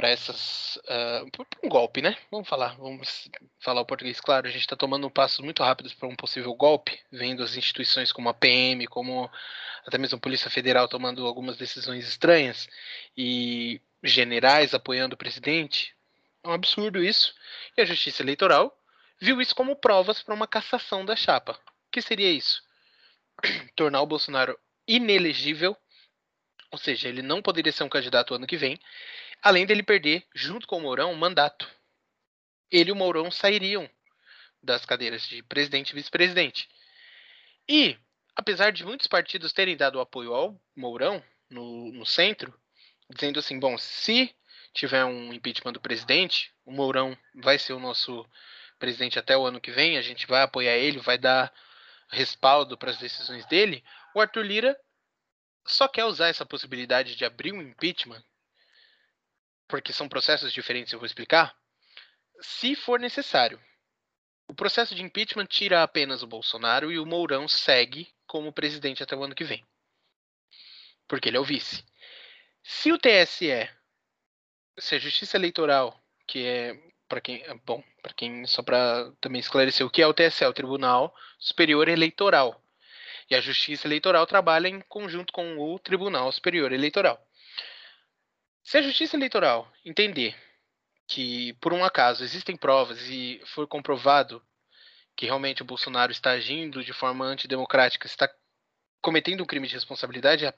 para 0.00 0.08
essas 0.08 0.76
uh, 0.76 1.44
um 1.62 1.68
golpe, 1.68 2.00
né? 2.00 2.16
Vamos 2.30 2.48
falar, 2.48 2.74
vamos 2.78 3.28
falar 3.58 3.82
o 3.82 3.84
português 3.84 4.18
claro. 4.18 4.48
A 4.48 4.50
gente 4.50 4.62
está 4.62 4.74
tomando 4.74 5.06
um 5.06 5.10
passo 5.10 5.44
muito 5.44 5.62
rápido 5.62 5.94
para 5.94 6.08
um 6.08 6.16
possível 6.16 6.54
golpe, 6.54 6.98
vendo 7.12 7.42
as 7.42 7.54
instituições 7.54 8.10
como 8.10 8.30
a 8.30 8.32
PM, 8.32 8.86
como 8.86 9.30
até 9.86 9.98
mesmo 9.98 10.16
a 10.16 10.20
Polícia 10.20 10.48
Federal 10.48 10.88
tomando 10.88 11.26
algumas 11.26 11.58
decisões 11.58 12.08
estranhas 12.08 12.66
e 13.14 13.78
generais 14.02 14.72
apoiando 14.72 15.16
o 15.16 15.18
presidente. 15.18 15.94
É 16.42 16.48
um 16.48 16.52
absurdo 16.52 17.04
isso. 17.04 17.34
E 17.76 17.82
a 17.82 17.84
Justiça 17.84 18.22
Eleitoral 18.22 18.74
viu 19.20 19.38
isso 19.38 19.54
como 19.54 19.76
provas 19.76 20.22
para 20.22 20.34
uma 20.34 20.46
cassação 20.46 21.04
da 21.04 21.14
chapa. 21.14 21.60
O 21.88 21.90
que 21.92 22.00
seria 22.00 22.30
isso? 22.30 22.62
Tornar 23.76 24.00
o 24.00 24.06
Bolsonaro 24.06 24.58
inelegível, 24.88 25.76
ou 26.70 26.78
seja, 26.78 27.06
ele 27.06 27.20
não 27.20 27.42
poderia 27.42 27.70
ser 27.70 27.84
um 27.84 27.88
candidato 27.90 28.34
ano 28.34 28.46
que 28.46 28.56
vem 28.56 28.80
além 29.42 29.66
dele 29.66 29.83
perder, 29.83 30.26
junto 30.35 30.66
com 30.66 30.79
o 30.79 30.81
Mourão, 30.81 31.12
o 31.12 31.16
mandato. 31.16 31.68
Ele 32.70 32.90
e 32.90 32.92
o 32.92 32.96
Mourão 32.96 33.31
sairiam 33.31 33.88
das 34.62 34.85
cadeiras 34.85 35.26
de 35.26 35.42
presidente 35.42 35.90
e 35.90 35.94
vice-presidente. 35.94 36.68
E, 37.68 37.96
apesar 38.37 38.70
de 38.70 38.85
muitos 38.85 39.07
partidos 39.07 39.53
terem 39.53 39.76
dado 39.76 40.00
apoio 40.00 40.35
ao 40.35 40.61
Mourão 40.76 41.22
no, 41.48 41.90
no 41.92 42.07
centro, 42.07 42.55
dizendo 43.09 43.38
assim: 43.38 43.59
bom, 43.59 43.76
se 43.79 44.35
tiver 44.72 45.05
um 45.05 45.33
impeachment 45.33 45.72
do 45.72 45.81
presidente, 45.81 46.53
o 46.64 46.72
Mourão 46.72 47.16
vai 47.35 47.59
ser 47.59 47.72
o 47.72 47.81
nosso 47.81 48.26
presidente 48.79 49.18
até 49.18 49.37
o 49.37 49.44
ano 49.44 49.61
que 49.61 49.70
vem, 49.70 49.98
a 49.98 50.03
gente 50.03 50.26
vai 50.26 50.42
apoiar 50.42 50.76
ele, 50.76 50.98
vai 50.98 51.18
dar 51.18 51.53
respaldo 52.09 52.76
para 52.79 52.90
as 52.90 52.98
decisões 52.98 53.44
dele. 53.46 53.85
O 54.14 54.20
Arthur 54.20 54.44
Lira 54.44 54.81
só 55.66 55.87
quer 55.87 56.05
usar 56.05 56.29
essa 56.29 56.46
possibilidade 56.46 57.14
de 57.14 57.24
abrir 57.24 57.53
um 57.53 57.62
impeachment 57.62 58.24
porque 59.70 59.92
são 59.92 60.09
processos 60.09 60.52
diferentes, 60.52 60.92
eu 60.92 60.98
vou 60.98 61.06
explicar, 61.06 61.56
se 62.40 62.74
for 62.74 62.98
necessário. 62.98 63.61
O 64.48 64.54
processo 64.54 64.94
de 64.94 65.02
impeachment 65.02 65.46
tira 65.46 65.83
apenas 65.83 66.22
o 66.22 66.26
Bolsonaro 66.26 66.90
e 66.90 66.98
o 66.98 67.06
Mourão 67.06 67.46
segue 67.46 68.12
como 68.26 68.52
presidente 68.52 69.02
até 69.02 69.14
o 69.14 69.22
ano 69.22 69.35
que 69.35 69.44
vem. 69.44 69.64
Porque 71.06 71.28
ele 71.28 71.37
é 71.37 71.40
o 71.40 71.44
vice. 71.44 71.85
Se 72.62 72.90
o 72.92 72.98
TSE, 72.98 73.70
se 74.78 74.94
a 74.96 74.98
Justiça 74.98 75.37
Eleitoral, 75.37 75.98
que 76.26 76.44
é 76.44 76.76
para 77.09 77.20
quem, 77.20 77.44
bom, 77.64 77.83
para 78.02 78.12
quem 78.12 78.46
só 78.46 78.62
para 78.62 79.12
também 79.20 79.40
esclarecer 79.40 79.87
o 79.87 79.90
que 79.90 80.02
é 80.02 80.06
o 80.06 80.14
TSE, 80.14 80.44
o 80.44 80.52
Tribunal 80.52 81.14
Superior 81.38 81.88
Eleitoral. 81.88 82.61
E 83.30 83.35
a 83.37 83.40
Justiça 83.40 83.87
Eleitoral 83.87 84.26
trabalha 84.26 84.66
em 84.66 84.80
conjunto 84.80 85.33
com 85.33 85.59
o 85.59 85.78
Tribunal 85.78 86.30
Superior 86.33 86.72
Eleitoral. 86.72 87.24
Se 88.70 88.78
a 88.78 88.83
Justiça 88.83 89.16
Eleitoral 89.16 89.68
entender 89.85 90.33
que, 91.09 91.54
por 91.54 91.72
um 91.72 91.85
acaso, 91.85 92.22
existem 92.22 92.56
provas 92.56 93.00
e 93.09 93.42
for 93.46 93.66
comprovado 93.66 94.40
que 95.16 95.26
realmente 95.26 95.61
o 95.61 95.64
Bolsonaro 95.64 96.12
está 96.12 96.30
agindo 96.30 96.85
de 96.85 96.92
forma 96.92 97.24
antidemocrática, 97.24 98.06
está 98.06 98.33
cometendo 99.02 99.42
um 99.42 99.44
crime 99.44 99.66
de 99.66 99.74
responsabilidade, 99.74 100.46
a, 100.46 100.54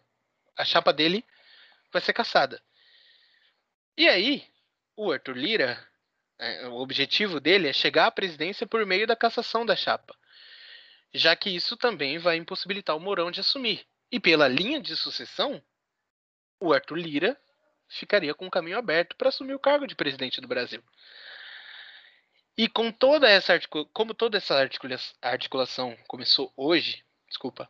a 0.58 0.62
chapa 0.62 0.92
dele 0.92 1.24
vai 1.90 2.02
ser 2.02 2.12
caçada. 2.12 2.62
E 3.96 4.06
aí, 4.06 4.46
o 4.94 5.10
Arthur 5.10 5.38
Lira, 5.38 5.88
é, 6.38 6.68
o 6.68 6.74
objetivo 6.74 7.40
dele 7.40 7.66
é 7.66 7.72
chegar 7.72 8.08
à 8.08 8.10
presidência 8.10 8.66
por 8.66 8.84
meio 8.84 9.06
da 9.06 9.16
cassação 9.16 9.64
da 9.64 9.74
chapa, 9.74 10.14
já 11.14 11.34
que 11.34 11.48
isso 11.48 11.78
também 11.78 12.18
vai 12.18 12.36
impossibilitar 12.36 12.94
o 12.94 13.00
Mourão 13.00 13.30
de 13.30 13.40
assumir. 13.40 13.86
E 14.10 14.20
pela 14.20 14.48
linha 14.48 14.82
de 14.82 14.94
sucessão, 14.98 15.64
o 16.60 16.74
Arthur 16.74 16.98
Lira 16.98 17.40
ficaria 17.92 18.34
com 18.34 18.46
o 18.46 18.50
caminho 18.50 18.78
aberto 18.78 19.16
para 19.16 19.28
assumir 19.28 19.54
o 19.54 19.58
cargo 19.58 19.86
de 19.86 19.94
presidente 19.94 20.40
do 20.40 20.48
Brasil. 20.48 20.82
E 22.56 22.68
com 22.68 22.92
toda 22.92 23.28
essa 23.28 23.58
como 23.92 24.14
toda 24.14 24.36
essa 24.36 24.56
articulação 25.22 25.96
começou 26.06 26.52
hoje, 26.56 27.02
desculpa, 27.28 27.68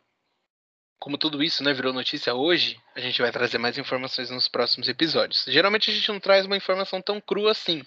como 1.02 1.18
tudo 1.18 1.42
isso 1.42 1.64
né, 1.64 1.72
virou 1.72 1.92
notícia 1.92 2.32
hoje, 2.32 2.80
a 2.94 3.00
gente 3.00 3.20
vai 3.20 3.32
trazer 3.32 3.58
mais 3.58 3.76
informações 3.76 4.30
nos 4.30 4.46
próximos 4.46 4.88
episódios. 4.88 5.44
Geralmente 5.48 5.90
a 5.90 5.94
gente 5.94 6.08
não 6.08 6.20
traz 6.20 6.46
uma 6.46 6.56
informação 6.56 7.02
tão 7.02 7.20
crua 7.20 7.50
assim. 7.50 7.84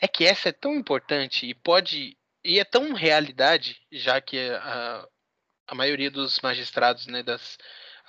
É 0.00 0.08
que 0.08 0.24
essa 0.24 0.48
é 0.48 0.52
tão 0.52 0.74
importante 0.74 1.46
e 1.46 1.54
pode. 1.54 2.16
E 2.42 2.58
é 2.58 2.64
tão 2.64 2.94
realidade, 2.94 3.80
já 3.92 4.20
que 4.20 4.38
a, 4.50 5.06
a 5.68 5.74
maioria 5.74 6.10
dos 6.10 6.40
magistrados, 6.40 7.06
né, 7.06 7.22
das, 7.22 7.58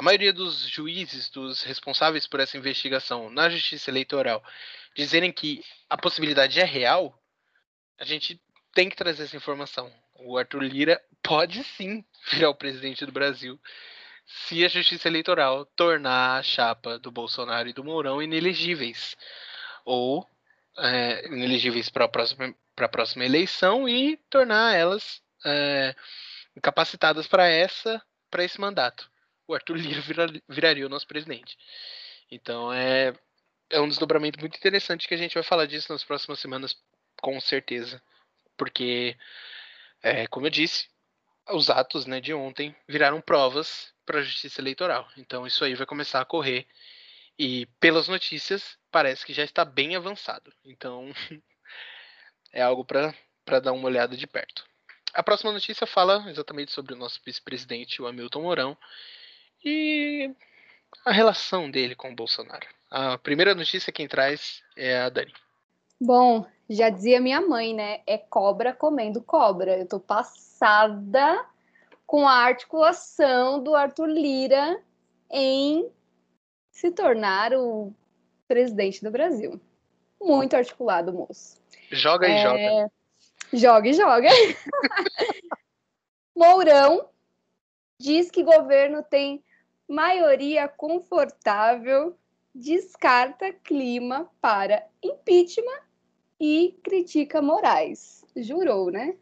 a 0.02 0.04
maioria 0.04 0.34
dos 0.34 0.68
juízes, 0.68 1.30
dos 1.30 1.62
responsáveis 1.62 2.26
por 2.26 2.40
essa 2.40 2.58
investigação 2.58 3.30
na 3.30 3.52
justiça 3.52 3.92
eleitoral, 3.92 4.44
dizerem 4.96 5.32
que 5.32 5.64
a 5.88 5.96
possibilidade 5.96 6.60
é 6.60 6.64
real, 6.64 7.16
a 8.00 8.04
gente 8.04 8.42
tem 8.74 8.90
que 8.90 8.96
trazer 8.96 9.22
essa 9.22 9.38
informação. 9.38 9.94
O 10.16 10.40
Arthur 10.40 10.64
Lira 10.64 11.00
pode 11.22 11.64
sim 11.64 12.04
virar 12.32 12.50
o 12.50 12.56
presidente 12.56 13.06
do 13.06 13.12
Brasil 13.12 13.62
se 14.26 14.66
a 14.66 14.68
justiça 14.68 15.08
eleitoral 15.08 15.68
tornar 15.76 16.40
a 16.40 16.42
chapa 16.42 16.98
do 16.98 17.12
Bolsonaro 17.12 17.70
e 17.70 17.74
do 17.74 17.84
Mourão 17.84 18.24
inelegíveis. 18.24 19.16
Ou 19.86 20.28
é, 20.80 21.28
inelegíveis 21.28 21.90
para 21.90 22.06
a 22.06 22.10
próxima, 22.10 22.56
próxima 22.92 23.24
eleição 23.24 23.88
e 23.88 24.18
tornar 24.32 24.76
elas 24.76 25.22
é, 25.46 25.96
incapacitadas 26.58 27.28
para 27.28 27.48
essa 27.48 28.02
para 28.32 28.44
esse 28.44 28.60
mandato. 28.60 29.11
O 29.52 29.54
Arthur 29.54 29.76
Lira 29.76 30.00
vira, 30.00 30.28
viraria 30.48 30.86
o 30.86 30.90
nosso 30.90 31.06
presidente. 31.06 31.58
Então 32.32 32.72
é, 32.72 33.14
é 33.70 33.82
um 33.82 33.88
desdobramento 33.90 34.40
muito 34.40 34.56
interessante 34.56 35.10
que 35.10 35.14
a 35.14 35.18
gente 35.18 35.34
vai 35.34 35.44
falar 35.44 35.66
disso 35.66 35.92
nas 35.92 36.06
próximas 36.06 36.40
semanas, 36.40 36.74
com 37.22 37.38
certeza. 37.42 38.02
Porque, 38.56 39.18
é, 40.02 40.26
como 40.28 40.46
eu 40.46 40.50
disse, 40.50 40.88
os 41.50 41.70
atos 41.70 42.06
né, 42.06 42.22
de 42.22 42.34
ontem 42.34 42.74
viraram 42.88 43.20
provas 43.20 43.94
para 44.06 44.20
a 44.20 44.24
justiça 44.24 44.62
eleitoral. 44.62 45.06
Então 45.18 45.46
isso 45.46 45.66
aí 45.66 45.76
vai 45.76 45.86
começar 45.86 46.22
a 46.22 46.26
correr. 46.26 46.66
E 47.38 47.66
pelas 47.78 48.08
notícias, 48.08 48.78
parece 48.90 49.26
que 49.26 49.34
já 49.34 49.44
está 49.44 49.66
bem 49.66 49.98
avançado. 49.98 50.54
Então 50.64 51.12
é 52.54 52.62
algo 52.62 52.86
para 52.86 53.60
dar 53.60 53.74
uma 53.74 53.88
olhada 53.88 54.16
de 54.16 54.26
perto. 54.26 54.64
A 55.14 55.22
próxima 55.22 55.52
notícia 55.52 55.86
fala 55.86 56.30
exatamente 56.30 56.72
sobre 56.72 56.94
o 56.94 56.98
nosso 56.98 57.20
vice-presidente, 57.26 58.02
o 58.02 58.08
Hamilton 58.08 58.44
Mourão, 58.44 58.78
e 59.64 60.32
a 61.06 61.12
relação 61.12 61.70
dele 61.70 61.96
com 61.96 62.12
o 62.12 62.16
Bolsonaro. 62.16 62.68
A 62.90 63.18
primeira 63.18 63.56
notícia 63.56 63.94
quem 63.94 64.08
traz 64.08 64.62
é 64.76 65.00
a 65.00 65.10
Dani. 65.10 65.34
Bom, 66.00 66.46
já 66.70 66.90
dizia 66.90 67.22
minha 67.22 67.42
mãe, 67.42 67.74
né? 67.74 68.02
É 68.06 68.18
cobra 68.18 68.74
comendo 68.74 69.22
cobra. 69.22 69.78
Eu 69.78 69.88
tô 69.88 70.00
passada 70.00 71.46
com 72.06 72.28
a 72.28 72.34
articulação 72.34 73.64
do 73.64 73.76
Arthur 73.76 74.08
Lira 74.08 74.82
em 75.30 75.90
se 76.72 76.92
tornar 76.92 77.54
o 77.54 77.94
presidente 78.48 79.04
do 79.04 79.12
Brasil. 79.12 79.62
Muito 80.20 80.56
articulado, 80.56 81.14
moço. 81.14 81.58
Joga 81.90 82.28
e 82.28 82.32
é... 82.32 82.44
joga. 82.44 82.92
Joga 83.54 83.90
e 83.90 83.94
joga. 83.94 84.30
Mourão 86.36 87.08
diz 88.00 88.32
que 88.32 88.44
governo 88.44 89.04
tem 89.04 89.44
maioria 89.92 90.70
confortável, 90.70 92.16
descarta 92.56 93.52
clima 93.52 94.32
para 94.40 94.88
impeachment 95.04 95.82
e 96.40 96.78
critica 96.82 97.42
Moraes. 97.42 98.24
Jurou, 98.34 98.90
né? 98.90 99.16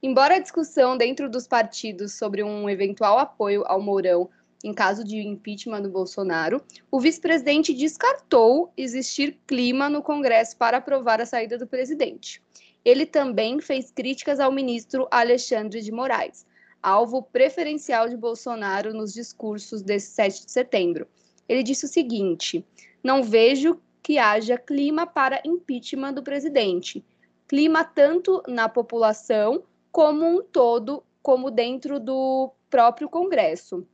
Embora 0.00 0.36
a 0.36 0.38
discussão 0.38 0.96
dentro 0.96 1.28
dos 1.28 1.48
partidos 1.48 2.12
sobre 2.12 2.44
um 2.44 2.70
eventual 2.70 3.18
apoio 3.18 3.64
ao 3.66 3.82
Mourão 3.82 4.30
em 4.62 4.72
caso 4.72 5.02
de 5.02 5.18
impeachment 5.18 5.82
do 5.82 5.90
Bolsonaro, 5.90 6.62
o 6.88 7.00
vice-presidente 7.00 7.74
descartou 7.74 8.72
existir 8.76 9.36
clima 9.44 9.88
no 9.88 10.02
Congresso 10.02 10.56
para 10.56 10.76
aprovar 10.76 11.20
a 11.20 11.26
saída 11.26 11.58
do 11.58 11.66
presidente. 11.66 12.40
Ele 12.84 13.06
também 13.06 13.60
fez 13.60 13.90
críticas 13.90 14.38
ao 14.38 14.52
ministro 14.52 15.08
Alexandre 15.10 15.80
de 15.80 15.90
Moraes, 15.90 16.45
alvo 16.86 17.20
preferencial 17.20 18.08
de 18.08 18.16
Bolsonaro 18.16 18.94
nos 18.94 19.12
discursos 19.12 19.82
desse 19.82 20.12
7 20.12 20.46
de 20.46 20.52
setembro. 20.52 21.08
Ele 21.48 21.64
disse 21.64 21.84
o 21.84 21.88
seguinte: 21.88 22.64
Não 23.02 23.24
vejo 23.24 23.80
que 24.00 24.18
haja 24.18 24.56
clima 24.56 25.04
para 25.04 25.42
impeachment 25.44 26.14
do 26.14 26.22
presidente. 26.22 27.04
Clima 27.48 27.84
tanto 27.84 28.40
na 28.46 28.68
população 28.68 29.64
como 29.90 30.24
um 30.24 30.42
todo, 30.42 31.02
como 31.20 31.50
dentro 31.50 31.98
do 31.98 32.52
próprio 32.70 33.08
Congresso. 33.08 33.84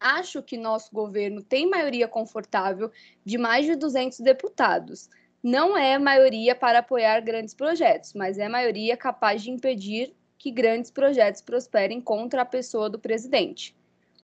Acho 0.00 0.42
que 0.42 0.56
nosso 0.56 0.92
governo 0.92 1.40
tem 1.42 1.68
maioria 1.68 2.08
confortável 2.08 2.90
de 3.24 3.38
mais 3.38 3.64
de 3.64 3.76
200 3.76 4.18
deputados 4.20 5.08
não 5.42 5.76
é 5.76 5.98
maioria 5.98 6.54
para 6.54 6.80
apoiar 6.80 7.20
grandes 7.20 7.54
projetos, 7.54 8.12
mas 8.12 8.38
é 8.38 8.48
maioria 8.48 8.96
capaz 8.96 9.42
de 9.42 9.50
impedir 9.50 10.12
que 10.38 10.50
grandes 10.50 10.90
projetos 10.90 11.42
prosperem 11.42 12.00
contra 12.00 12.42
a 12.42 12.46
pessoa 12.46 12.88
do 12.88 12.98
presidente. 12.98 13.74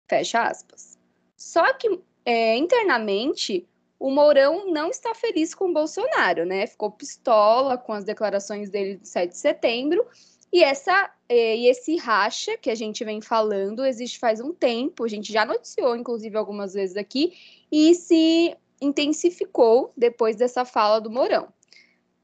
Fecha 0.09 0.43
aspas. 0.43 0.99
Só 1.37 1.73
que 1.73 2.01
é, 2.25 2.57
internamente 2.57 3.67
o 3.99 4.11
Mourão 4.11 4.73
não 4.73 4.89
está 4.89 5.15
feliz 5.15 5.55
com 5.55 5.69
o 5.69 5.73
Bolsonaro, 5.73 6.45
né? 6.45 6.67
Ficou 6.67 6.91
pistola 6.91 7.77
com 7.77 7.93
as 7.93 8.03
declarações 8.03 8.71
dele 8.71 8.97
de 8.97 9.09
7 9.09 9.31
de 9.31 9.37
setembro. 9.37 10.07
E, 10.53 10.65
essa, 10.65 11.13
é, 11.29 11.57
e 11.57 11.69
esse 11.69 11.97
racha 11.97 12.57
que 12.57 12.71
a 12.71 12.75
gente 12.75 13.05
vem 13.05 13.21
falando 13.21 13.85
existe 13.85 14.19
faz 14.19 14.41
um 14.41 14.53
tempo, 14.53 15.05
a 15.05 15.09
gente 15.09 15.33
já 15.33 15.45
noticiou, 15.45 15.95
inclusive, 15.95 16.37
algumas 16.37 16.75
vezes 16.75 16.97
aqui, 16.97 17.35
e 17.71 17.95
se 17.95 18.57
intensificou 18.81 19.93
depois 19.97 20.35
dessa 20.35 20.65
fala 20.65 21.01
do 21.01 21.11
Mourão. 21.11 21.49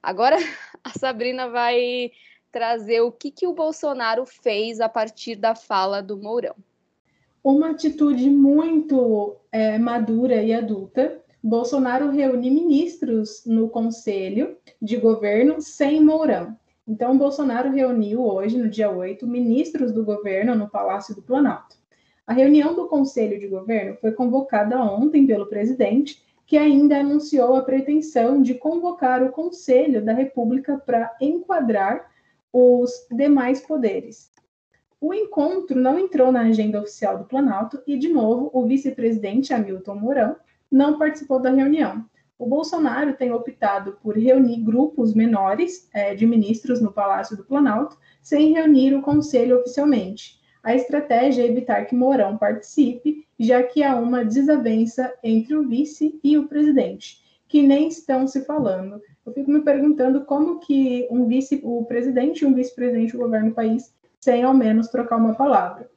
Agora 0.03 0.37
a 0.83 0.99
Sabrina 0.99 1.49
vai 1.49 2.11
trazer 2.57 3.03
o 3.03 3.13
que, 3.13 3.31
que 3.31 3.47
o 3.47 3.53
Bolsonaro 3.53 4.25
fez 4.25 4.81
a 4.81 4.89
partir 4.89 5.37
da 5.37 5.55
fala 5.55 6.01
do 6.01 6.17
Mourão. 6.17 6.55
Uma 7.45 7.73
atitude 7.73 8.31
muito 8.31 9.37
é, 9.53 9.79
madura 9.79 10.43
e 10.43 10.55
adulta. 10.55 11.23
Bolsonaro 11.45 12.11
reúne 12.11 12.51
ministros 12.51 13.43
no 13.45 13.69
Conselho 13.69 14.57
de 14.81 14.97
Governo 14.97 15.61
sem 15.61 16.03
Mourão. 16.03 16.57
Então, 16.89 17.19
Bolsonaro 17.19 17.71
reuniu 17.71 18.25
hoje, 18.25 18.57
no 18.57 18.71
dia 18.71 18.91
8, 18.91 19.27
ministros 19.27 19.93
do 19.93 20.03
governo 20.03 20.55
no 20.55 20.71
Palácio 20.71 21.15
do 21.15 21.21
Planalto. 21.21 21.77
A 22.27 22.33
reunião 22.33 22.75
do 22.75 22.89
Conselho 22.89 23.39
de 23.39 23.49
Governo 23.49 23.99
foi 24.01 24.13
convocada 24.13 24.83
ontem 24.83 25.27
pelo 25.27 25.45
presidente 25.45 26.25
que 26.47 26.57
ainda 26.57 27.01
anunciou 27.01 27.55
a 27.55 27.63
pretensão 27.63 28.41
de 28.41 28.55
convocar 28.55 29.23
o 29.23 29.31
Conselho 29.31 30.03
da 30.03 30.15
República 30.15 30.79
para 30.79 31.15
enquadrar 31.21 32.16
os 32.53 32.91
demais 33.11 33.61
poderes. 33.61 34.33
O 35.01 35.13
encontro 35.13 35.79
não 35.79 35.99
entrou 35.99 36.33
na 36.33 36.43
agenda 36.43 36.81
oficial 36.81 37.19
do 37.19 37.25
Planalto 37.25 37.83
e, 37.87 37.99
de 37.99 38.09
novo, 38.09 38.51
o 38.53 38.67
vice-presidente 38.67 39.53
Hamilton 39.53 39.95
Mourão 39.95 40.37
não 40.71 40.99
participou 40.99 41.41
da 41.41 41.51
reunião. 41.51 42.05
O 42.39 42.47
Bolsonaro 42.47 43.15
tem 43.15 43.33
optado 43.33 43.99
por 44.03 44.17
reunir 44.17 44.63
grupos 44.63 45.15
menores 45.15 45.89
é, 45.93 46.15
de 46.15 46.27
ministros 46.27 46.81
no 46.81 46.93
Palácio 46.93 47.37
do 47.37 47.45
Planalto, 47.45 47.97
sem 48.23 48.53
reunir 48.53 48.95
o 48.95 49.03
Conselho 49.03 49.59
oficialmente. 49.59 50.41
A 50.63 50.75
estratégia 50.75 51.43
é 51.43 51.47
evitar 51.47 51.87
que 51.87 51.95
Mourão 51.95 52.37
participe 52.37 53.27
já 53.39 53.63
que 53.63 53.83
há 53.83 53.95
uma 53.97 54.25
desavença 54.25 55.13
entre 55.23 55.55
o 55.55 55.69
vice 55.69 56.19
e 56.25 56.37
o 56.39 56.49
presidente, 56.49 57.23
que 57.49 57.63
nem 57.63 57.89
estão 57.89 58.27
se 58.27 58.45
falando. 58.45 59.01
Eu 59.27 59.33
fico 59.33 59.51
me 59.51 59.61
perguntando 59.61 60.25
como 60.25 60.61
que 60.61 61.09
um 61.11 61.27
vice, 61.27 61.61
o 61.65 61.85
presidente 61.85 62.43
e 62.43 62.47
um 62.47 62.55
vice-presidente 62.55 63.17
governam 63.17 63.51
o 63.51 63.55
país 63.55 63.93
sem 64.21 64.45
ao 64.45 64.55
menos 64.55 64.89
trocar 64.89 65.17
uma 65.17 65.35
palavra. 65.35 65.91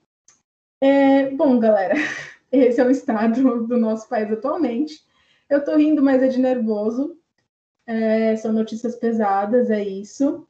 É, 0.82 1.30
bom, 1.30 1.60
galera, 1.60 1.94
esse 2.52 2.82
é 2.82 2.86
o 2.86 2.90
estado 2.90 3.68
do 3.68 3.78
nosso 3.78 4.10
país 4.10 4.32
atualmente. 4.32 5.06
Eu 5.48 5.64
tô 5.64 5.76
rindo, 5.76 6.02
mas 6.02 6.24
é 6.24 6.28
de 6.28 6.40
nervoso. 6.40 7.18
É, 7.86 8.36
são 8.36 8.52
notícias 8.52 8.96
pesadas, 8.96 9.70
é 9.70 9.84
isso 9.84 10.48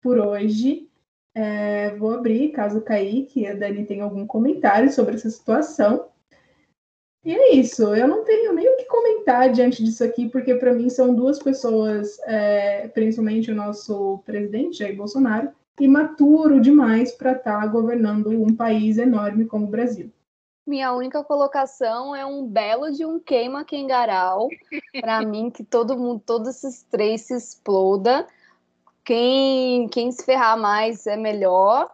por 0.00 0.18
hoje. 0.18 0.88
É, 1.34 1.94
vou 1.96 2.12
abrir, 2.12 2.50
caso 2.50 2.82
Kaique 2.82 3.40
e 3.40 3.46
a 3.46 3.54
Dani 3.54 3.86
tenham 3.86 4.04
algum 4.04 4.26
comentário 4.26 4.92
sobre 4.92 5.14
essa 5.14 5.30
situação. 5.30 6.08
E 7.24 7.32
é 7.32 7.54
isso, 7.54 7.94
eu 7.94 8.08
não 8.08 8.24
tenho 8.24 8.52
nem 8.52 8.71
que 8.71 8.71
comentar 9.22 9.50
diante 9.50 9.82
disso 9.82 10.04
aqui, 10.04 10.28
porque 10.28 10.54
para 10.54 10.72
mim 10.72 10.90
são 10.90 11.14
duas 11.14 11.38
pessoas, 11.38 12.18
é, 12.24 12.88
principalmente 12.88 13.50
o 13.50 13.54
nosso 13.54 14.18
presidente, 14.24 14.78
Jair 14.78 14.96
Bolsonaro, 14.96 15.50
imaturo 15.80 16.60
demais 16.60 17.12
para 17.12 17.32
estar 17.32 17.60
tá 17.60 17.66
governando 17.66 18.28
um 18.28 18.54
país 18.54 18.98
enorme 18.98 19.46
como 19.46 19.66
o 19.66 19.70
Brasil. 19.70 20.10
Minha 20.66 20.92
única 20.92 21.24
colocação 21.24 22.14
é 22.14 22.24
um 22.24 22.46
belo 22.46 22.92
de 22.92 23.04
um 23.04 23.18
queima 23.18 23.64
quengaral. 23.64 24.48
Para 25.00 25.24
mim, 25.24 25.50
que 25.50 25.64
todo 25.64 25.98
mundo, 25.98 26.22
todos 26.24 26.48
esses 26.50 26.84
três 26.84 27.22
se 27.22 27.34
exploda. 27.34 28.26
Quem, 29.04 29.88
quem 29.88 30.12
se 30.12 30.24
ferrar 30.24 30.56
mais 30.56 31.04
é 31.08 31.16
melhor, 31.16 31.90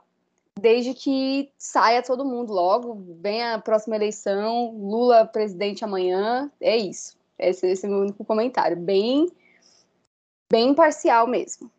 desde 0.61 0.93
que 0.93 1.51
saia 1.57 2.03
todo 2.03 2.27
mundo 2.27 2.53
logo. 2.53 3.17
Vem 3.23 3.43
a 3.43 3.59
próxima 3.59 3.97
eleição, 3.97 4.77
Lula 4.77 5.25
presidente 5.25 5.83
amanhã. 5.83 6.51
É 6.61 6.77
isso. 6.77 7.18
Esse, 7.39 7.67
esse 7.69 7.87
é 7.87 7.89
o 7.89 7.93
meu 7.93 8.01
único 8.03 8.25
comentário. 8.25 8.77
Bem, 8.77 9.31
bem 10.51 10.71
imparcial 10.71 11.27
mesmo. 11.27 11.71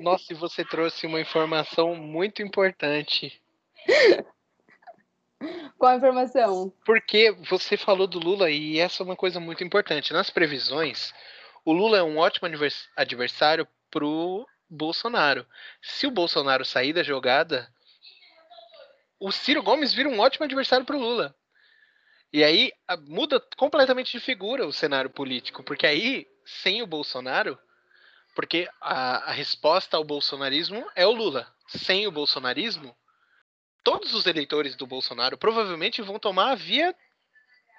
Nossa, 0.00 0.32
e 0.32 0.36
você 0.36 0.64
trouxe 0.64 1.06
uma 1.06 1.20
informação 1.20 1.94
muito 1.94 2.42
importante. 2.42 3.40
Qual 5.78 5.92
a 5.92 5.96
informação? 5.96 6.72
Porque 6.84 7.30
você 7.48 7.76
falou 7.76 8.06
do 8.06 8.18
Lula 8.18 8.50
e 8.50 8.78
essa 8.78 9.02
é 9.02 9.06
uma 9.06 9.16
coisa 9.16 9.38
muito 9.38 9.62
importante. 9.62 10.12
Nas 10.12 10.30
previsões, 10.30 11.14
o 11.64 11.72
Lula 11.72 11.98
é 11.98 12.02
um 12.02 12.18
ótimo 12.18 12.48
adversário 12.96 13.66
pro 13.90 14.46
Bolsonaro. 14.68 15.46
Se 15.80 16.06
o 16.06 16.10
Bolsonaro 16.10 16.64
sair 16.64 16.92
da 16.92 17.02
jogada, 17.02 17.72
o 19.20 19.30
Ciro 19.30 19.62
Gomes 19.62 19.94
vira 19.94 20.08
um 20.08 20.18
ótimo 20.18 20.44
adversário 20.44 20.84
pro 20.84 20.98
Lula. 20.98 21.34
E 22.32 22.44
aí 22.44 22.72
muda 23.06 23.40
completamente 23.56 24.12
de 24.12 24.20
figura 24.20 24.66
o 24.66 24.72
cenário 24.72 25.10
político, 25.10 25.62
porque 25.62 25.86
aí, 25.86 26.26
sem 26.44 26.82
o 26.82 26.86
Bolsonaro, 26.86 27.58
porque 28.34 28.68
a, 28.80 29.30
a 29.30 29.32
resposta 29.32 29.96
ao 29.96 30.04
bolsonarismo 30.04 30.86
é 30.94 31.06
o 31.06 31.12
Lula. 31.12 31.52
Sem 31.66 32.06
o 32.06 32.12
bolsonarismo, 32.12 32.96
todos 33.82 34.14
os 34.14 34.26
eleitores 34.26 34.76
do 34.76 34.86
Bolsonaro 34.86 35.36
provavelmente 35.36 36.02
vão 36.02 36.18
tomar 36.18 36.52
a 36.52 36.54
via, 36.54 36.94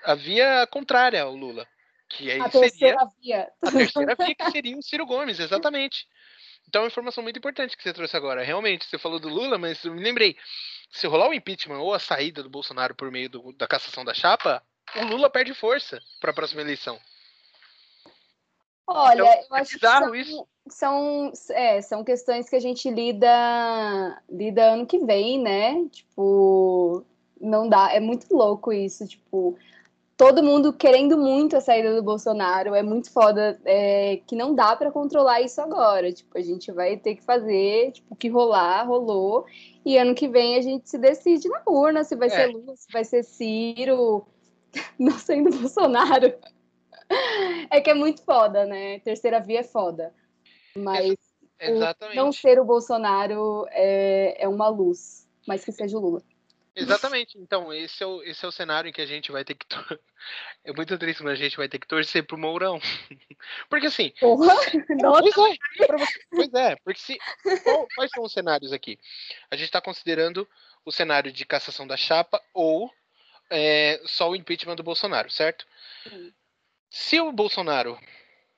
a 0.03 0.15
via 0.15 0.67
contrária 0.67 1.21
ao 1.21 1.35
Lula. 1.35 1.67
Que 2.09 2.31
aí 2.31 2.41
a 2.41 2.49
seria 2.49 2.61
terceira 2.69 3.07
via. 3.21 3.51
a 3.61 3.71
terceira 3.71 4.15
via 4.15 4.35
que 4.35 4.51
seria 4.51 4.77
o 4.77 4.81
Ciro 4.81 5.05
Gomes, 5.05 5.39
exatamente. 5.39 6.07
Então 6.67 6.81
é 6.81 6.83
uma 6.83 6.89
informação 6.89 7.23
muito 7.23 7.37
importante 7.37 7.77
que 7.77 7.83
você 7.83 7.93
trouxe 7.93 8.17
agora. 8.17 8.43
Realmente, 8.43 8.85
você 8.85 8.97
falou 8.97 9.19
do 9.19 9.29
Lula, 9.29 9.57
mas 9.57 9.83
eu 9.85 9.93
me 9.93 10.03
lembrei. 10.03 10.35
Se 10.89 11.07
rolar 11.07 11.29
o 11.29 11.33
impeachment 11.33 11.79
ou 11.79 11.93
a 11.93 11.99
saída 11.99 12.41
do 12.41 12.49
Bolsonaro 12.49 12.95
por 12.95 13.11
meio 13.11 13.29
do, 13.29 13.53
da 13.53 13.67
cassação 13.67 14.03
da 14.03 14.13
chapa, 14.13 14.63
o 14.95 15.05
Lula 15.05 15.29
perde 15.29 15.53
força 15.53 15.99
para 16.19 16.31
a 16.31 16.33
próxima 16.33 16.61
eleição. 16.61 16.99
Olha, 18.87 19.21
Então, 19.21 19.25
eu 19.51 19.55
é 19.55 19.61
acho 19.61 19.77
que 19.77 19.87
são, 19.87 20.15
isso. 20.15 20.47
são, 20.67 21.31
é, 21.51 21.81
são 21.81 22.03
questões 22.03 22.49
que 22.49 22.55
a 22.55 22.59
gente 22.59 22.89
lida, 22.89 24.21
lida 24.27 24.73
ano 24.73 24.87
que 24.87 24.97
vem, 24.97 25.39
né? 25.39 25.87
Tipo, 25.91 27.05
não 27.39 27.69
dá, 27.69 27.93
é 27.93 27.99
muito 27.99 28.35
louco 28.35 28.73
isso, 28.73 29.07
tipo, 29.07 29.55
todo 30.17 30.43
mundo 30.43 30.73
querendo 30.73 31.17
muito 31.17 31.55
a 31.55 31.61
saída 31.61 31.95
do 31.95 32.03
Bolsonaro, 32.03 32.75
é 32.75 32.83
muito 32.83 33.09
foda, 33.09 33.57
é, 33.63 34.19
que 34.27 34.35
não 34.35 34.53
dá 34.53 34.75
pra 34.75 34.91
controlar 34.91 35.39
isso 35.39 35.61
agora, 35.61 36.11
tipo, 36.11 36.37
a 36.37 36.41
gente 36.41 36.71
vai 36.71 36.97
ter 36.97 37.15
que 37.15 37.23
fazer, 37.23 37.91
tipo, 37.93 38.13
o 38.13 38.15
que 38.17 38.27
rolar, 38.27 38.83
rolou, 38.83 39.45
e 39.89 39.97
ano 39.97 40.13
que 40.13 40.27
vem 40.27 40.55
a 40.55 40.61
gente 40.61 40.87
se 40.87 40.99
decide 40.99 41.49
na 41.49 41.63
urna 41.65 42.03
se 42.03 42.15
vai 42.15 42.27
É. 42.27 42.31
ser 42.31 42.47
Lula, 42.47 42.75
se 42.75 42.85
vai 42.93 43.03
ser 43.03 43.23
Ciro, 43.23 44.27
não 44.99 45.17
sendo 45.17 45.49
Bolsonaro. 45.49 46.31
É 47.71 47.81
que 47.81 47.89
é 47.89 47.95
muito 47.95 48.21
foda, 48.23 48.67
né? 48.67 48.99
Terceira 48.99 49.39
via 49.39 49.61
é 49.61 49.63
foda. 49.63 50.13
Mas 50.75 51.15
Exatamente. 51.59 52.15
não 52.15 52.31
ser 52.31 52.59
o 52.59 52.65
Bolsonaro 52.65 53.65
é, 53.71 54.43
é 54.43 54.47
uma 54.47 54.67
luz, 54.69 55.27
mas 55.47 55.65
que 55.65 55.71
seja 55.71 55.97
o 55.97 56.01
Lula. 56.01 56.21
Exatamente. 56.79 57.37
Então, 57.37 57.73
esse 57.73 58.01
é, 58.03 58.05
o, 58.05 58.21
esse 58.23 58.43
é 58.43 58.47
o 58.47 58.51
cenário 58.51 58.89
em 58.89 58.91
que 58.93 59.01
a 59.01 59.05
gente 59.05 59.31
vai 59.31 59.43
ter 59.43 59.55
que. 59.55 59.65
tor- 59.65 59.99
É 60.65 60.73
muito 60.73 60.97
triste, 60.97 61.23
mas 61.23 61.33
a 61.33 61.41
gente 61.43 61.55
vai 61.57 61.69
ter 61.69 61.79
que 61.79 61.87
torcer 61.87 62.25
pro 62.25 62.37
Mourão. 62.37 62.79
Porque 63.69 63.87
assim. 63.87 64.11
Porra! 64.19 64.53
Pois 64.99 65.37
é, 65.37 65.97
você- 65.97 66.19
pois 66.29 66.53
é, 66.53 66.75
porque 66.83 66.99
se. 66.99 67.17
quais 67.95 68.11
são 68.13 68.23
os 68.23 68.31
cenários 68.33 68.73
aqui? 68.73 68.99
A 69.49 69.55
gente 69.55 69.65
está 69.67 69.79
considerando 69.81 70.47
o 70.85 70.91
cenário 70.91 71.31
de 71.31 71.45
cassação 71.45 71.87
da 71.87 71.95
chapa 71.97 72.41
ou 72.53 72.91
é, 73.49 73.99
só 74.05 74.29
o 74.29 74.35
impeachment 74.35 74.75
do 74.75 74.83
Bolsonaro, 74.83 75.29
certo? 75.31 75.65
Sim. 76.07 76.33
Se 76.89 77.19
o 77.21 77.31
Bolsonaro 77.31 77.97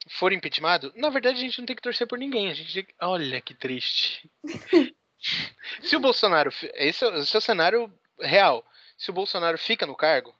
for 0.09 0.31
impeachmentado, 0.33 0.91
na 0.95 1.09
verdade 1.09 1.37
a 1.37 1.41
gente 1.41 1.59
não 1.59 1.65
tem 1.65 1.75
que 1.75 1.81
torcer 1.81 2.07
por 2.07 2.17
ninguém. 2.17 2.49
A 2.49 2.53
gente. 2.53 2.87
Olha 3.01 3.39
que 3.41 3.53
triste. 3.53 4.29
Se 5.83 5.95
o 5.95 5.99
Bolsonaro. 5.99 6.49
Esse 6.73 7.05
é, 7.05 7.19
esse 7.19 7.35
é 7.35 7.37
o 7.37 7.41
cenário 7.41 7.93
real. 8.21 8.65
Se 8.97 9.09
o 9.09 9.13
Bolsonaro 9.13 9.57
fica 9.57 9.85
no 9.85 9.95
cargo 9.95 10.35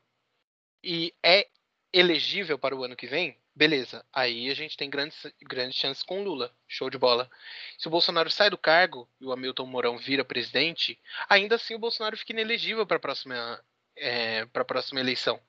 e 0.84 1.13
é 1.24 1.48
elegível 1.94 2.58
para 2.58 2.76
o 2.76 2.84
ano 2.84 2.96
que 2.96 3.08
vem, 3.08 3.38
beleza. 3.56 4.06
Aí 4.13 4.50
a 4.50 4.54
gente 4.54 4.78
tem 4.78 4.89
grandes, 4.89 5.17
grandes 5.41 5.78
chances 5.78 6.04
com 6.04 6.22
o 6.22 6.24
Lula. 6.24 6.56
Show 6.67 6.89
de 6.89 6.98
bola. 6.98 7.30
Se 7.78 7.88
o 7.88 7.91
Bolsonaro 7.91 8.30
sai 8.30 8.50
do 8.50 8.58
cargo 8.58 9.10
e 9.20 9.26
o 9.26 9.32
Hamilton 9.32 9.65
Mourão 9.65 9.98
vira 9.98 10.24
presidente, 10.24 11.00
ainda 11.28 11.56
assim 11.56 11.76
o 11.76 11.80
Bolsonaro 11.80 12.17
fica 12.17 12.32
inelegível 12.32 12.86
para 12.86 12.98
a 12.98 13.00
próxima, 13.00 13.63
é, 13.96 14.46
para 14.46 14.62
a 14.62 14.65
próxima 14.65 15.00
eleição. 15.00 15.39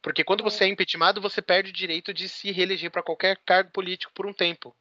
Porque 0.00 0.24
quando 0.24 0.40
É. 0.40 0.44
você 0.44 0.64
é 0.64 0.68
impeachmentado, 0.68 1.20
você 1.20 1.42
perde 1.42 1.70
o 1.70 1.72
direito 1.74 2.14
de 2.14 2.28
se 2.28 2.50
reeleger 2.52 2.90
para 2.90 3.02
qualquer 3.02 3.36
cargo 3.44 3.70
político 3.72 4.12
por 4.14 4.26
um 4.26 4.32
tempo. 4.32 4.74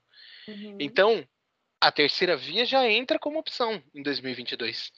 Uhum. 0.47 0.77
Então, 0.79 1.27
a 1.81 1.91
terceira 1.91 2.37
via 2.37 2.65
já 2.65 2.87
entra 2.87 3.19
como 3.19 3.39
opção 3.39 3.83
em 3.93 4.01
2022. 4.01 4.91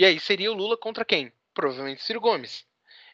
E 0.00 0.04
aí 0.06 0.18
seria 0.18 0.50
o 0.50 0.54
Lula 0.54 0.78
contra 0.78 1.04
quem? 1.04 1.30
Provavelmente 1.52 2.02
Ciro 2.02 2.22
Gomes. 2.22 2.66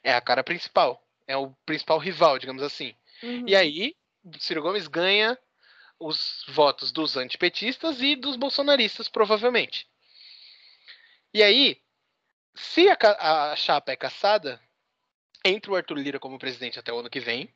É 0.04 0.14
a 0.14 0.20
cara 0.20 0.44
principal. 0.44 1.04
É 1.26 1.36
o 1.36 1.50
principal 1.66 1.98
rival, 1.98 2.38
digamos 2.38 2.62
assim. 2.62 2.94
Uhum. 3.24 3.42
E 3.44 3.56
aí, 3.56 3.96
Ciro 4.38 4.62
Gomes 4.62 4.86
ganha 4.86 5.36
os 5.98 6.44
votos 6.46 6.92
dos 6.92 7.16
antipetistas 7.16 8.00
e 8.00 8.14
dos 8.14 8.36
bolsonaristas, 8.36 9.08
provavelmente. 9.08 9.88
E 11.34 11.42
aí, 11.42 11.82
se 12.54 12.88
a, 12.88 13.50
a 13.50 13.56
chapa 13.56 13.90
é 13.90 13.96
caçada, 13.96 14.62
entra 15.44 15.72
o 15.72 15.74
Arthur 15.74 15.98
Lira 15.98 16.20
como 16.20 16.38
presidente 16.38 16.78
até 16.78 16.92
o 16.92 17.00
ano 17.00 17.10
que 17.10 17.18
vem 17.18 17.52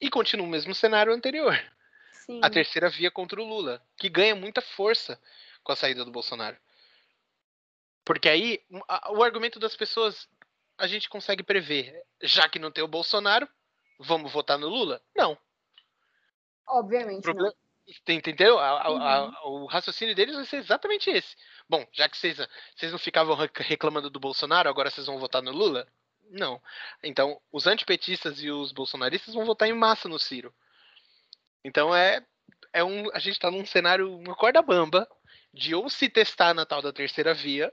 e 0.00 0.10
continua 0.10 0.44
o 0.44 0.50
mesmo 0.50 0.74
cenário 0.74 1.12
anterior 1.12 1.56
Sim. 2.10 2.40
a 2.42 2.50
terceira 2.50 2.90
via 2.90 3.12
contra 3.12 3.40
o 3.40 3.46
Lula, 3.46 3.80
que 3.96 4.08
ganha 4.08 4.34
muita 4.34 4.60
força 4.60 5.22
com 5.62 5.70
a 5.70 5.76
saída 5.76 6.04
do 6.04 6.10
Bolsonaro. 6.10 6.56
Porque 8.06 8.28
aí 8.28 8.62
o 9.10 9.22
argumento 9.22 9.58
das 9.58 9.76
pessoas 9.76 10.28
a 10.78 10.86
gente 10.86 11.08
consegue 11.10 11.42
prever. 11.42 12.02
Já 12.22 12.48
que 12.48 12.58
não 12.60 12.70
tem 12.70 12.84
o 12.84 12.88
Bolsonaro, 12.88 13.48
vamos 13.98 14.32
votar 14.32 14.56
no 14.56 14.68
Lula? 14.68 15.02
Não. 15.14 15.36
Obviamente 16.68 17.26
não. 17.34 17.52
Entendeu? 18.08 18.58
A- 18.58 18.82
a- 18.82 18.90
Uhum. 18.90 19.02
a- 19.02 19.46
o 19.48 19.66
raciocínio 19.66 20.14
deles 20.14 20.36
vai 20.36 20.44
ser 20.44 20.56
exatamente 20.58 21.10
esse. 21.10 21.36
Bom, 21.68 21.84
já 21.92 22.08
que 22.08 22.16
vocês, 22.16 22.36
vocês 22.76 22.92
não 22.92 22.98
ficavam 22.98 23.34
rec- 23.36 23.58
reclamando 23.60 24.08
do 24.08 24.20
Bolsonaro, 24.20 24.68
agora 24.68 24.88
vocês 24.90 25.06
vão 25.06 25.18
votar 25.18 25.42
no 25.42 25.50
Lula? 25.52 25.86
Não. 26.30 26.60
Então, 27.02 27.40
os 27.52 27.66
antipetistas 27.66 28.40
e 28.42 28.50
os 28.50 28.72
bolsonaristas 28.72 29.34
vão 29.34 29.44
votar 29.44 29.68
em 29.68 29.72
massa 29.72 30.08
no 30.08 30.18
Ciro. 30.18 30.54
Então 31.64 31.94
é, 31.94 32.24
é 32.72 32.82
um, 32.84 33.08
a 33.12 33.18
gente 33.18 33.34
está 33.34 33.50
num 33.50 33.66
cenário, 33.66 34.16
uma 34.16 34.34
corda 34.36 34.62
bamba, 34.62 35.08
de 35.52 35.74
ou 35.74 35.88
se 35.88 36.08
testar 36.08 36.54
na 36.54 36.66
tal 36.66 36.82
da 36.82 36.92
terceira 36.92 37.32
via, 37.34 37.72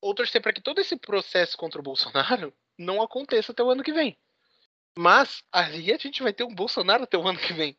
ou 0.00 0.14
torcer 0.14 0.40
para 0.42 0.52
que 0.52 0.60
todo 0.60 0.80
esse 0.80 0.96
processo 0.96 1.56
contra 1.56 1.80
o 1.80 1.84
Bolsonaro 1.84 2.52
não 2.78 3.02
aconteça 3.02 3.52
até 3.52 3.62
o 3.62 3.70
ano 3.70 3.82
que 3.82 3.92
vem. 3.92 4.18
Mas 4.96 5.42
ali 5.52 5.92
a 5.92 5.96
gente 5.98 6.22
vai 6.22 6.32
ter 6.32 6.44
um 6.44 6.54
Bolsonaro 6.54 7.04
até 7.04 7.16
o 7.18 7.26
ano 7.26 7.38
que 7.38 7.52
vem. 7.52 7.76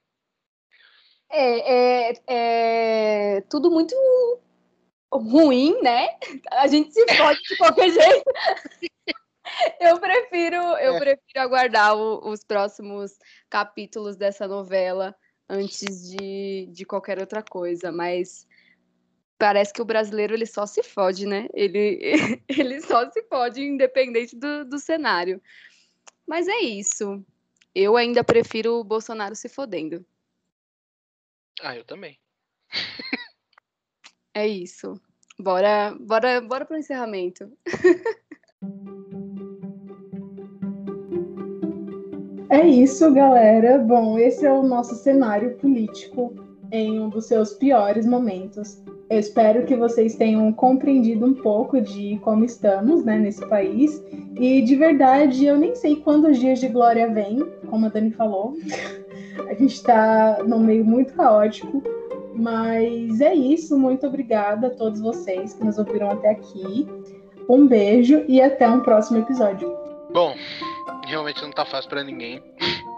É, 1.29 2.09
é, 2.09 2.21
é 2.27 3.41
tudo 3.49 3.69
muito 3.69 3.95
ruim, 5.11 5.81
né? 5.81 6.07
A 6.51 6.67
gente 6.67 6.93
se 6.93 7.05
fode 7.15 7.41
de 7.41 7.57
qualquer 7.57 7.89
jeito. 7.91 8.29
Eu 9.79 9.99
prefiro, 9.99 10.55
eu 10.55 10.95
É. 10.95 10.99
prefiro 10.99 11.39
aguardar 11.39 11.95
o- 11.95 12.29
os 12.29 12.43
próximos 12.43 13.17
capítulos 13.49 14.15
dessa 14.15 14.47
novela 14.47 15.15
antes 15.49 16.11
de, 16.11 16.67
de 16.67 16.85
qualquer 16.85 17.19
outra 17.19 17.41
coisa, 17.41 17.91
mas 17.91 18.45
parece 19.37 19.73
que 19.73 19.81
o 19.81 19.85
brasileiro 19.85 20.33
ele 20.33 20.45
só 20.45 20.65
se 20.65 20.83
fode, 20.83 21.25
né? 21.25 21.47
Ele, 21.53 21.99
ele 22.47 22.81
só 22.81 23.09
se 23.09 23.21
fode 23.23 23.61
independente 23.61 24.35
do, 24.35 24.65
do 24.65 24.79
cenário. 24.79 25.41
Mas 26.25 26.47
é 26.47 26.59
isso. 26.59 27.23
Eu 27.73 27.95
ainda 27.95 28.23
prefiro 28.23 28.79
o 28.79 28.83
Bolsonaro 28.83 29.35
se 29.35 29.47
fodendo. 29.47 30.05
Ah, 31.61 31.75
eu 31.75 31.83
também. 31.83 32.19
É 34.33 34.47
isso. 34.47 34.99
Bora, 35.39 35.95
bora, 35.99 36.41
bora 36.41 36.65
pro 36.65 36.77
encerramento. 36.77 37.51
É 42.49 42.65
isso, 42.65 43.13
galera. 43.13 43.77
Bom, 43.77 44.17
esse 44.17 44.45
é 44.45 44.51
o 44.51 44.63
nosso 44.63 44.95
cenário 44.95 45.57
político 45.57 46.33
em 46.71 46.97
um 46.97 47.09
dos 47.09 47.25
seus 47.25 47.53
piores 47.53 48.05
momentos. 48.05 48.81
Eu 49.09 49.19
espero 49.19 49.65
que 49.65 49.75
vocês 49.75 50.15
tenham 50.15 50.51
compreendido 50.51 51.25
um 51.25 51.33
pouco 51.33 51.79
de 51.79 52.19
como 52.23 52.43
estamos 52.43 53.05
né, 53.05 53.17
nesse 53.17 53.45
país. 53.47 54.03
E 54.35 54.61
de 54.61 54.75
verdade, 54.75 55.45
eu 55.45 55.57
nem 55.57 55.75
sei 55.75 55.95
quando 55.97 56.27
os 56.27 56.37
dias 56.37 56.59
de 56.59 56.67
glória 56.67 57.09
vêm, 57.09 57.39
como 57.69 57.85
a 57.85 57.89
Dani 57.89 58.11
falou. 58.11 58.53
a 59.47 59.53
gente 59.53 59.75
está 59.75 60.43
num 60.43 60.59
meio 60.59 60.83
muito 60.83 61.13
caótico. 61.13 61.81
Mas 62.33 63.21
é 63.21 63.33
isso. 63.33 63.79
Muito 63.79 64.05
obrigada 64.05 64.67
a 64.67 64.71
todos 64.71 64.99
vocês 64.99 65.53
que 65.53 65.63
nos 65.63 65.77
ouviram 65.77 66.11
até 66.11 66.31
aqui. 66.31 66.85
Um 67.49 67.65
beijo 67.65 68.25
e 68.27 68.41
até 68.41 68.67
um 68.69 68.81
próximo 68.81 69.19
episódio. 69.19 69.73
Bom, 70.11 70.35
realmente 71.05 71.41
não 71.41 71.51
tá 71.51 71.65
fácil 71.65 71.89
para 71.89 72.03
ninguém. 72.03 72.41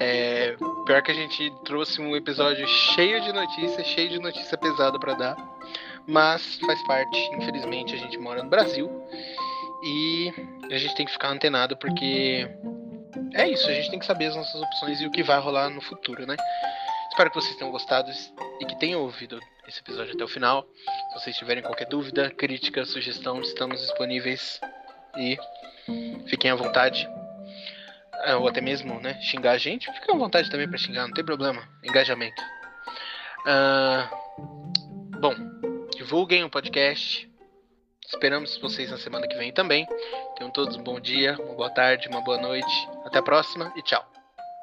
É, 0.00 0.54
pior 0.88 1.02
que 1.02 1.10
a 1.10 1.14
gente 1.14 1.52
trouxe 1.66 2.00
um 2.00 2.16
episódio 2.16 2.66
cheio 2.66 3.20
de 3.20 3.30
notícias, 3.30 3.86
cheio 3.88 4.08
de 4.08 4.18
notícia 4.18 4.56
pesada 4.56 4.98
para 4.98 5.12
dar, 5.12 5.36
mas 6.06 6.58
faz 6.64 6.82
parte. 6.86 7.30
Infelizmente, 7.34 7.94
a 7.94 7.98
gente 7.98 8.16
mora 8.16 8.42
no 8.42 8.48
Brasil 8.48 8.90
e 9.84 10.32
a 10.72 10.78
gente 10.78 10.94
tem 10.94 11.04
que 11.04 11.12
ficar 11.12 11.28
antenado 11.28 11.76
porque 11.76 12.48
é 13.34 13.46
isso. 13.50 13.68
A 13.68 13.74
gente 13.74 13.90
tem 13.90 13.98
que 13.98 14.06
saber 14.06 14.28
as 14.28 14.36
nossas 14.36 14.62
opções 14.62 14.98
e 15.02 15.06
o 15.06 15.10
que 15.10 15.22
vai 15.22 15.38
rolar 15.38 15.68
no 15.68 15.82
futuro, 15.82 16.26
né? 16.26 16.36
Espero 17.10 17.28
que 17.28 17.36
vocês 17.36 17.54
tenham 17.56 17.70
gostado 17.70 18.10
e 18.58 18.64
que 18.64 18.78
tenham 18.78 19.02
ouvido 19.02 19.38
esse 19.68 19.80
episódio 19.80 20.14
até 20.14 20.24
o 20.24 20.28
final. 20.28 20.66
Se 21.12 21.20
vocês 21.20 21.36
tiverem 21.36 21.62
qualquer 21.62 21.86
dúvida, 21.86 22.30
crítica, 22.30 22.86
sugestão, 22.86 23.42
estamos 23.42 23.78
disponíveis 23.82 24.58
e 25.18 25.36
fiquem 26.28 26.50
à 26.50 26.54
vontade. 26.54 27.06
É, 28.28 28.36
ou 28.36 28.46
até 28.46 28.60
mesmo, 28.60 29.00
né, 29.00 29.18
xingar 29.22 29.52
a 29.52 29.56
gente, 29.56 29.90
fica 29.90 30.12
à 30.12 30.14
vontade 30.14 30.50
também 30.50 30.68
para 30.68 30.76
xingar, 30.76 31.06
não 31.06 31.14
tem 31.14 31.24
problema. 31.24 31.66
Engajamento. 31.82 32.42
Uh, 33.46 35.18
bom, 35.18 35.34
divulguem 35.96 36.44
o 36.44 36.50
podcast. 36.50 37.26
Esperamos 38.06 38.58
vocês 38.58 38.90
na 38.90 38.98
semana 38.98 39.26
que 39.26 39.34
vem 39.38 39.50
também. 39.50 39.86
Tenham 40.36 40.50
todos 40.50 40.76
um 40.76 40.82
bom 40.82 41.00
dia, 41.00 41.38
uma 41.40 41.54
boa 41.54 41.70
tarde, 41.70 42.06
uma 42.08 42.20
boa 42.20 42.36
noite. 42.36 42.88
Até 43.06 43.18
a 43.18 43.22
próxima 43.22 43.72
e 43.74 43.80
tchau. 43.80 44.06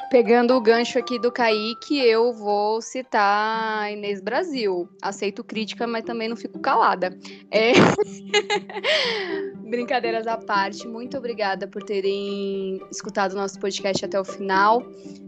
Pegando 0.09 0.55
o 0.55 0.61
gancho 0.61 0.99
aqui 0.99 1.17
do 1.17 1.31
Kaique, 1.31 1.97
eu 1.97 2.31
vou 2.31 2.81
citar 2.81 3.91
Inês 3.91 4.21
Brasil. 4.21 4.87
Aceito 5.01 5.43
crítica, 5.43 5.87
mas 5.87 6.03
também 6.03 6.29
não 6.29 6.35
fico 6.35 6.59
calada. 6.59 7.17
É... 7.49 7.73
Brincadeiras 9.67 10.27
à 10.27 10.37
parte, 10.37 10.87
muito 10.87 11.17
obrigada 11.17 11.67
por 11.67 11.81
terem 11.83 12.79
escutado 12.91 13.33
o 13.33 13.35
nosso 13.35 13.59
podcast 13.59 14.05
até 14.05 14.19
o 14.19 14.23
final. 14.23 14.83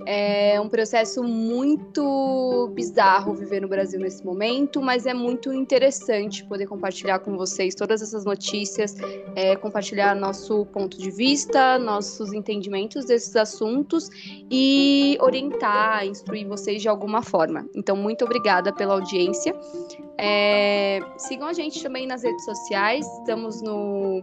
É 0.06 0.62
um 0.62 0.70
processo 0.70 1.24
muito 1.24 2.72
bizarro 2.74 3.34
viver 3.34 3.62
no 3.62 3.68
Brasil 3.68 4.00
nesse 4.00 4.24
momento, 4.24 4.80
mas 4.80 5.08
é 5.08 5.14
muito 5.14 5.52
interessante 5.52 6.46
poder 6.46 6.68
compartilhar 6.68 7.20
com 7.20 7.36
vocês 7.36 7.74
todas 7.74 8.02
essas 8.02 8.24
notícias, 8.24 8.96
é, 9.36 9.56
compartilhar 9.56 10.16
nosso 10.16 10.66
ponto 10.68 10.98
de 10.98 11.10
vista, 11.10 11.80
nossos 11.80 12.32
entendimentos 12.32 13.06
desses 13.06 13.36
assuntos 13.36 14.10
orientar, 15.20 16.06
instruir 16.06 16.48
vocês 16.48 16.82
de 16.82 16.90
alguma 16.90 17.22
forma. 17.22 17.66
Então, 17.76 17.96
muito 17.96 18.26
obrigada 18.26 18.74
pela 18.74 18.94
audiência. 18.94 19.56
É, 20.18 21.00
sigam 21.18 21.48
a 21.48 21.54
gente 21.54 21.82
também 21.82 22.08
nas 22.08 22.24
redes 22.24 22.44
sociais, 22.46 23.06
estamos 23.20 23.62
no, 23.62 24.22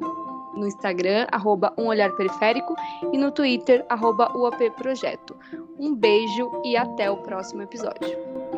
no 0.54 0.66
Instagram, 0.66 1.26
arroba 1.30 1.72
um 1.78 1.86
olhar 1.86 2.10
periférico, 2.12 2.74
e 3.12 3.18
no 3.18 3.30
Twitter, 3.30 3.84
arroba 3.88 4.32
UAP 4.36 4.70
Projeto. 4.70 5.36
Um 5.78 5.94
beijo 5.94 6.50
e 6.64 6.76
até 6.76 7.10
o 7.10 7.16
próximo 7.18 7.62
episódio. 7.62 8.53